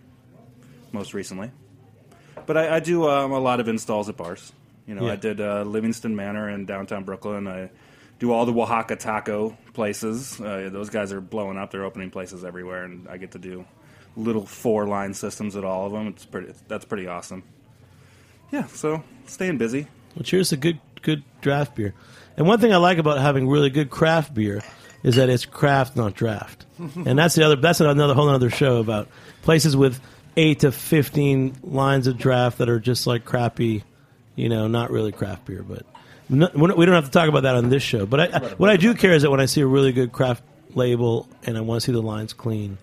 [0.92, 1.50] most recently.
[2.46, 4.52] But I, I do um, a lot of installs at bars.
[4.86, 5.12] You know, Yeah.
[5.12, 7.46] I did uh, Livingston Manor in downtown Brooklyn.
[7.48, 7.70] I
[8.18, 10.40] do all the Oaxaca taco places.
[10.40, 11.70] Uh, those guys are blowing up.
[11.70, 13.64] They're opening places everywhere, and I get to do
[14.16, 16.06] little four line systems at all of them.
[16.08, 16.52] It's pretty.
[16.68, 17.42] That's pretty awesome.
[18.52, 19.88] Yeah, so staying busy.
[20.14, 21.94] Well, cheers to good good draft beer.
[22.36, 24.62] And one thing I like about having really good craft beer
[25.02, 26.64] is that it's craft, not draft.
[26.78, 27.56] and that's the other.
[27.56, 29.08] That's another whole other show about
[29.42, 30.00] places with
[30.36, 33.82] eight to fifteen lines of draft that are just like crappy,
[34.34, 35.62] you know, not really craft beer.
[35.62, 35.84] But
[36.28, 38.06] no, we're not- we don't have to talk about that on this show.
[38.06, 40.12] But I, I, what I do care is that when I see a really good
[40.12, 40.42] craft
[40.74, 42.78] label and I want to see the lines clean.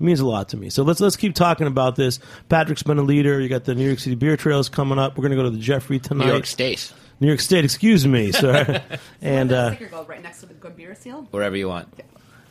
[0.00, 0.70] It means a lot to me.
[0.70, 2.20] So let's let's keep talking about this.
[2.48, 3.40] Patrick's been a leader.
[3.40, 5.16] You got the New York City Beer Trails coming up.
[5.16, 6.26] We're going to go to the Jeffrey tonight.
[6.26, 8.80] New York State, New York State, excuse me, sir.
[9.20, 9.74] and uh,
[10.06, 11.26] right next to the good beer seal.
[11.32, 11.88] wherever you want.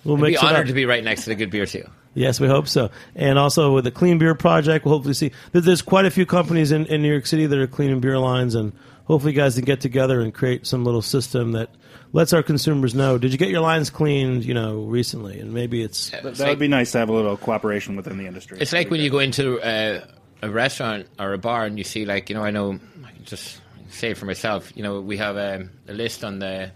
[0.03, 1.89] we'll I'd make be honored that- to be right next to the good beer seal.
[2.17, 2.89] Yes, we hope so.
[3.15, 5.31] And also with the Clean Beer Project, we'll hopefully see.
[5.51, 8.17] there- There's quite a few companies in, in New York City that are cleaning beer
[8.17, 8.73] lines, and
[9.05, 11.69] hopefully, you guys can get together and create some little system that
[12.13, 13.17] lets our consumers know.
[13.19, 14.43] Did you get your lines cleaned?
[14.45, 17.37] You know, recently, and maybe it's It's That would be nice to have a little
[17.37, 18.57] cooperation within the industry.
[18.61, 20.03] It's like when you go into uh,
[20.41, 23.25] a restaurant or a bar and you see, like, you know, I know I can
[23.25, 26.71] just say for myself, you know, we have um, a list on the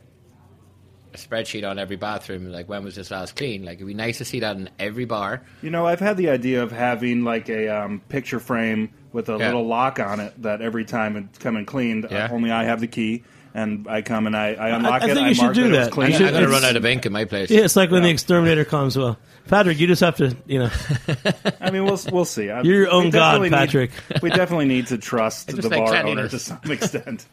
[1.13, 2.51] a spreadsheet on every bathroom.
[2.51, 3.63] Like when was this last clean?
[3.65, 5.43] Like it'd be nice to see that in every bar.
[5.61, 9.33] You know, I've had the idea of having like a um, picture frame with a
[9.37, 9.47] Yeah.
[9.47, 12.25] little lock on it that every time it's come and cleaned, Yeah.
[12.25, 15.13] uh, only I have the key, and I come and I, I unlock I it.
[15.15, 15.91] think I you should do that, it that.
[15.91, 16.11] clean.
[16.11, 17.49] You should- I'm gonna run out of ink in my place.
[17.51, 18.07] Yeah, it's like when Yeah.
[18.07, 18.97] the exterminator comes.
[18.97, 20.69] Well, Patrick, you just have to, you know,
[21.59, 22.45] I mean, we'll we'll see.
[22.45, 23.91] You're your own god, definitely need- Patrick.
[24.21, 27.25] we definitely need to trust the like bar owner to some extent.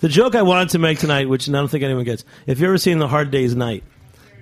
[0.00, 2.68] The joke I wanted to make tonight, which I don't think anyone gets, if you've
[2.68, 3.84] ever seen The Hard Day's Night,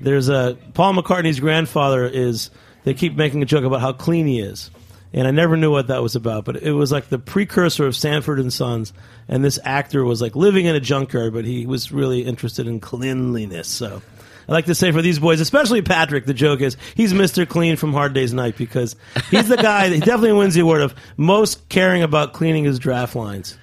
[0.00, 2.50] there's a Paul McCartney's grandfather is.
[2.84, 4.70] They keep making a joke about how clean he is,
[5.12, 6.44] and I never knew what that was about.
[6.44, 8.92] But it was like the precursor of Sanford and Sons,
[9.26, 12.80] and this actor was like living in a junkyard, but he was really interested in
[12.80, 13.68] cleanliness.
[13.68, 14.00] So.
[14.48, 17.46] I like to say for these boys, especially Patrick, the joke is he's Mr.
[17.46, 18.96] Clean from Hard Day's Night because
[19.30, 22.78] he's the guy that he definitely wins the award of most caring about cleaning his
[22.78, 23.58] draft lines.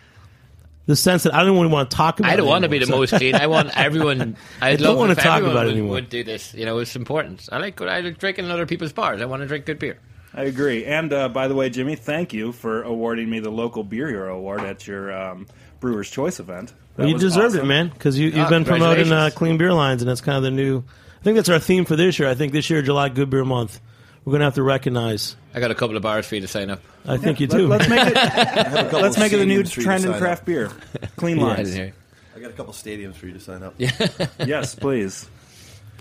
[0.88, 2.32] The sense that I don't even want to talk about.
[2.32, 3.00] I don't it want to be the anymore.
[3.02, 3.34] most clean.
[3.36, 4.38] I want everyone.
[4.62, 5.92] I'd don't love wanna talk everyone about it would, anymore.
[5.94, 6.54] would do this.
[6.54, 7.50] You know, it's important.
[7.52, 9.22] I like I like drinking in other people's bars.
[9.22, 9.98] I want to drink good beer.
[10.34, 10.86] I agree.
[10.86, 14.36] And uh, by the way, Jimmy, thank you for awarding me the local beer hero
[14.38, 15.48] award at your um,
[15.80, 16.74] Brewer's Choice event.
[16.98, 17.66] That Well, you was deserved awesome.
[17.66, 20.38] it, man, because you, you've Ah, been promoting uh, clean beer lines, and that's kind
[20.38, 20.80] of the new.
[21.20, 22.30] I think that's our theme for this year.
[22.30, 23.80] I think this year, July Good Beer Month,
[24.24, 25.36] we're going to have to recognize.
[25.54, 26.82] I got a couple of bars for you to sign up.
[27.08, 27.74] I think you Let, do.
[27.74, 28.18] us make it.
[28.18, 30.14] I have a couple let's make it the new stadiums for you to trend in
[30.14, 30.46] craft up.
[30.46, 30.72] beer.
[31.18, 31.72] Clean lines.
[31.72, 31.94] didn't.
[32.36, 33.76] I got a couple stadiums for you to sign up.
[34.46, 35.30] yes, please.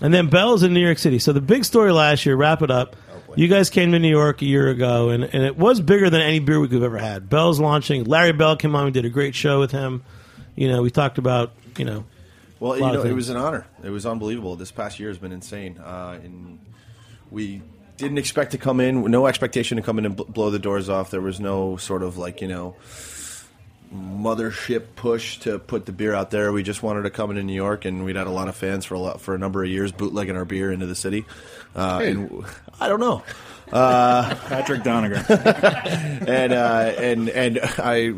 [0.01, 1.19] And then Bell's in New York City.
[1.19, 2.95] So the big story last year, wrap it up.
[3.35, 6.19] you guys came to New York a year ago, and, and it was bigger than
[6.21, 7.29] any beer week we've ever had.
[7.29, 8.03] Bell's launching.
[8.03, 8.85] Larry Bell came on.
[8.85, 10.03] We did a great show with him.
[10.55, 12.03] You know, we talked about, you know,
[12.59, 13.65] Well, A you know, of it was an honor.
[13.83, 14.55] It was unbelievable.
[14.57, 16.59] This past year has been insane, uh, and
[17.31, 17.61] we
[17.97, 19.09] didn't expect to come in.
[19.09, 21.11] No expectation to come in and bl- blow the doors off.
[21.11, 22.75] There was no sort of like you know
[23.93, 26.51] mothership push to put the beer out there.
[26.51, 28.85] We just wanted to come into New York, and we'd had a lot of fans
[28.85, 31.25] for a lot, for a number of years bootlegging our beer into the city.
[31.75, 32.45] Uh, and
[32.79, 33.23] I don't know.
[33.71, 35.27] Patrick Donagher.
[36.27, 38.11] and uh, and and I,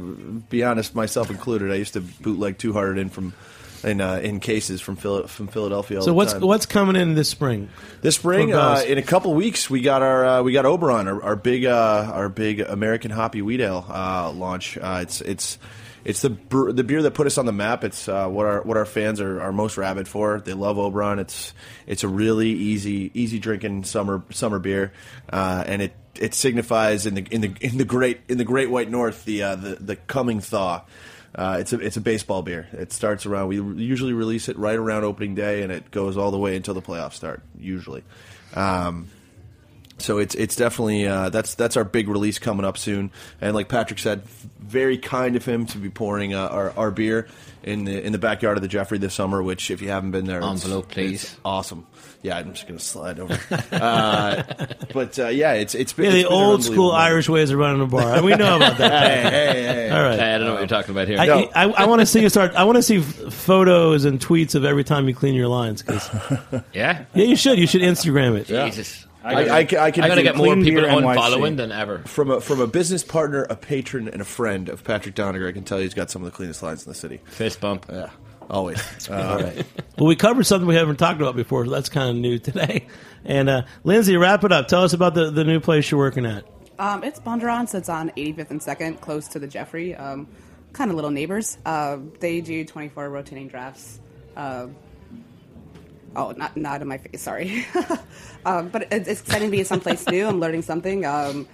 [0.49, 3.33] be honest, myself included, I used to bootleg Two Hearted in from
[3.83, 6.01] in uh, in cases from Phil- from Philadelphia.
[6.01, 7.69] So what's what's coming in this spring?
[8.01, 11.07] This spring, For uh, in a couple weeks, we got our uh, we got Oberon,
[11.07, 14.77] our, our big uh, our big American hoppy wheat ale uh, launch.
[14.77, 15.57] Uh, it's it's
[16.05, 17.83] it's the bre- the beer that put us on the map.
[17.83, 20.39] It's uh, what our what our fans are, are most rabid for.
[20.39, 21.19] They love Oberon.
[21.19, 21.53] It's
[21.85, 24.93] it's a really easy easy drinking summer summer beer,
[25.31, 28.69] uh, and it it signifies in the in the in the great in the Great
[28.69, 30.83] White North the uh, the the coming thaw.
[31.37, 32.67] Uh, it's a it's a baseball beer.
[32.73, 33.49] It starts around.
[33.49, 36.73] We usually release it right around opening day, and it goes all the way until
[36.73, 37.43] the playoffs start.
[37.59, 38.03] Usually,
[38.55, 39.07] um,
[39.99, 43.11] so it's it's definitely uh, that's that's our big release coming up soon.
[43.39, 44.23] And like Patrick said,
[44.59, 47.27] very kind of him to be pouring uh, our our beer
[47.67, 49.43] in the in the backyard of the Jeffrey this summer.
[49.43, 51.23] Which, if you haven't been there, it's- Envelope, please.
[51.23, 51.85] it's awesome.
[52.23, 53.39] Yeah, I'm just gonna slide over.
[53.71, 54.43] uh,
[54.93, 57.51] but uh, yeah, it's it's been Yeah, it's the been old school unbelievable- Irish ways
[57.51, 58.15] of running a bar.
[58.15, 58.91] And we know about that.
[59.31, 59.89] Hey, hey, hey.
[59.91, 60.19] All right.
[60.19, 61.19] I don't know what you're talking about here.
[61.19, 61.49] I, No.
[61.55, 62.53] I, I want to see you start.
[62.55, 65.81] I want to see photos and tweets of every time you clean your lines.
[65.83, 66.09] 'cause-
[66.73, 67.05] yeah.
[67.13, 67.57] yeah, you should.
[67.59, 68.47] You should Instagram it.
[68.47, 69.05] Jesus.
[69.35, 71.15] I, I, ca- I can I'm gonna get more people Beer NYC.
[71.17, 71.99] unfollowing than ever.
[71.99, 75.51] from a from a business partner, a patron, and a friend of Patrick Donagher, I
[75.51, 77.19] can tell you he's got some of the cleanest lines in the city.
[77.25, 77.85] Fist bump.
[77.89, 78.09] Yeah,
[78.49, 78.81] always.
[79.09, 79.63] Uh,
[79.97, 81.65] Well, we covered something we haven't talked about before.
[81.65, 82.87] So that's kind of new today.
[83.25, 84.67] And uh, Lindsay, wrap it up.
[84.67, 86.45] Tell us about the, the new place you're working at.
[86.79, 89.95] Um, it's Bondurant, so it's on 85th and 2nd, close to the Jeffrey.
[89.95, 90.27] Um,
[90.73, 91.57] kind of little neighbors.
[91.65, 93.99] Uh, they do 24 rotating drafts.
[94.35, 94.67] Uh,
[96.17, 97.21] oh, not not in my face.
[97.21, 97.65] Sorry,
[98.45, 100.27] um, but it's, it's exciting to be someplace new.
[100.27, 101.05] I'm learning something.
[101.05, 101.47] Um,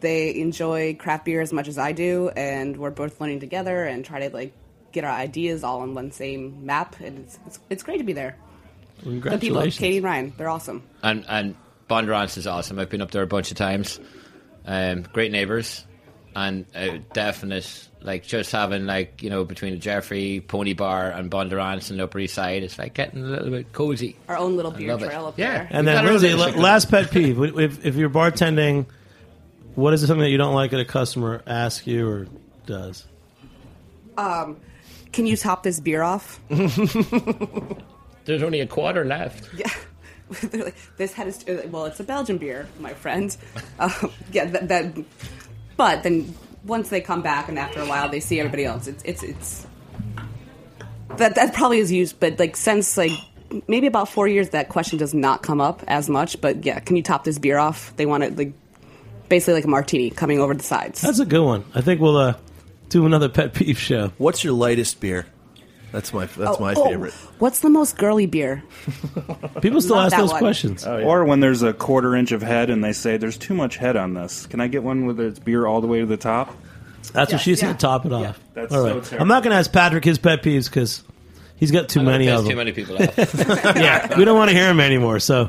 [0.00, 4.04] they enjoy craft beer as much as I do, and we're both learning together and
[4.04, 4.52] try to like
[4.92, 7.00] get our ideas all on one same map.
[7.00, 8.36] And it's it's, it's great to be there.
[8.98, 9.78] The people, Congratulations.
[9.78, 10.82] Katie and Ryan, they're awesome.
[11.02, 11.56] And and
[11.88, 12.78] Bondurant's is awesome.
[12.78, 14.00] I've been up there a bunch of times.
[14.66, 15.84] Um, great neighbors,
[16.46, 21.30] and a definite like just having like you know between the Jeffrey Pony Bar and
[21.30, 24.16] Bondurant's and the Upper East Side, it's like getting a little bit cozy.
[24.28, 25.06] Our own little beer love it.
[25.06, 25.52] trail up Yeah.
[25.52, 25.68] there.
[25.70, 27.94] And We then got a Lindsay, little la- bit of last pet peeve: if, if
[27.96, 28.86] you're bartending,
[29.74, 32.26] what is it something that you don't like that a customer asks you or
[32.66, 33.04] does?
[34.16, 36.38] Can you top this beer off?
[36.48, 39.48] There's only a quarter left.
[39.54, 39.70] Yeah.
[40.42, 43.34] They're like, this had a, well, it's a Belgian beer, my friend.
[43.80, 43.92] Um,
[44.32, 44.92] yeah, that, that.
[45.78, 49.02] But then once they come back and after a while they see everybody else, it's
[49.04, 49.66] it's it's
[51.16, 53.12] that that probably is used, but like since like
[53.68, 56.40] maybe about four years, that question does not come up as much.
[56.40, 57.94] But yeah, can you top this beer off?
[57.96, 58.52] They want it like
[59.28, 61.00] basically like a martini coming over the sides.
[61.00, 61.64] That's a good one.
[61.74, 62.34] I think we'll uh,
[62.88, 64.12] do another pet peeve show.
[64.18, 65.26] What's your lightest beer?
[65.92, 67.14] That's my that's Oh, my oh, favorite.
[67.38, 68.62] What's the most girly beer?
[69.62, 70.40] People still Love ask those one.
[70.40, 70.86] questions.
[70.86, 73.76] Oh, or when there's a quarter inch of head and they say there's too much
[73.76, 74.46] head on this.
[74.46, 76.54] Can I get one with its beer all the way to the top?
[77.12, 77.68] That's what she's yeah.
[77.68, 78.38] going to top it off.
[78.52, 79.22] that's All so terrible.
[79.22, 81.02] I'm not going to ask Patrick his pet peeves because
[81.56, 82.58] he's got too many There's of too them.
[82.58, 83.16] many people off.
[83.76, 85.18] yeah, we don't want to hear him anymore.
[85.20, 85.48] So,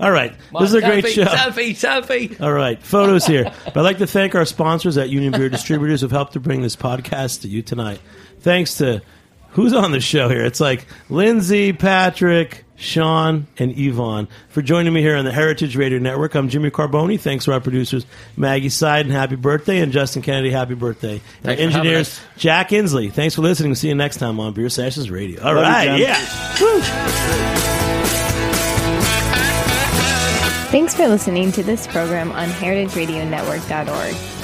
[0.00, 1.24] all right, this is a great show.
[1.24, 2.40] Selfie, selfie.
[2.40, 3.44] All right, photos here.
[3.66, 6.62] But I'd like to thank our sponsors at Union Beer Distributors who've helped to bring
[6.62, 8.00] this podcast to you tonight.
[8.40, 9.02] Thanks to
[9.54, 10.44] who's on the show here?
[10.44, 15.98] It's like Lindsay, Patrick, Sean, and Yvonne for joining me here on the Heritage Radio
[15.98, 16.34] Network.
[16.34, 17.18] I'm Jimmy Carbone.
[17.18, 18.04] Thanks to our producers
[18.36, 21.14] Maggie Side and happy birthday, and Justin Kennedy, happy birthday.
[21.14, 22.20] And Thanks for engineers us.
[22.36, 23.12] Jack Inslee.
[23.12, 23.70] Thanks for listening.
[23.70, 25.40] We'll See you next time on Beer Sessions Radio.
[25.42, 26.00] All Love right, Jen.
[26.00, 26.18] yeah.
[26.60, 26.80] Woo.
[30.70, 34.43] Thanks for listening to this program on heritageradionetwork.org.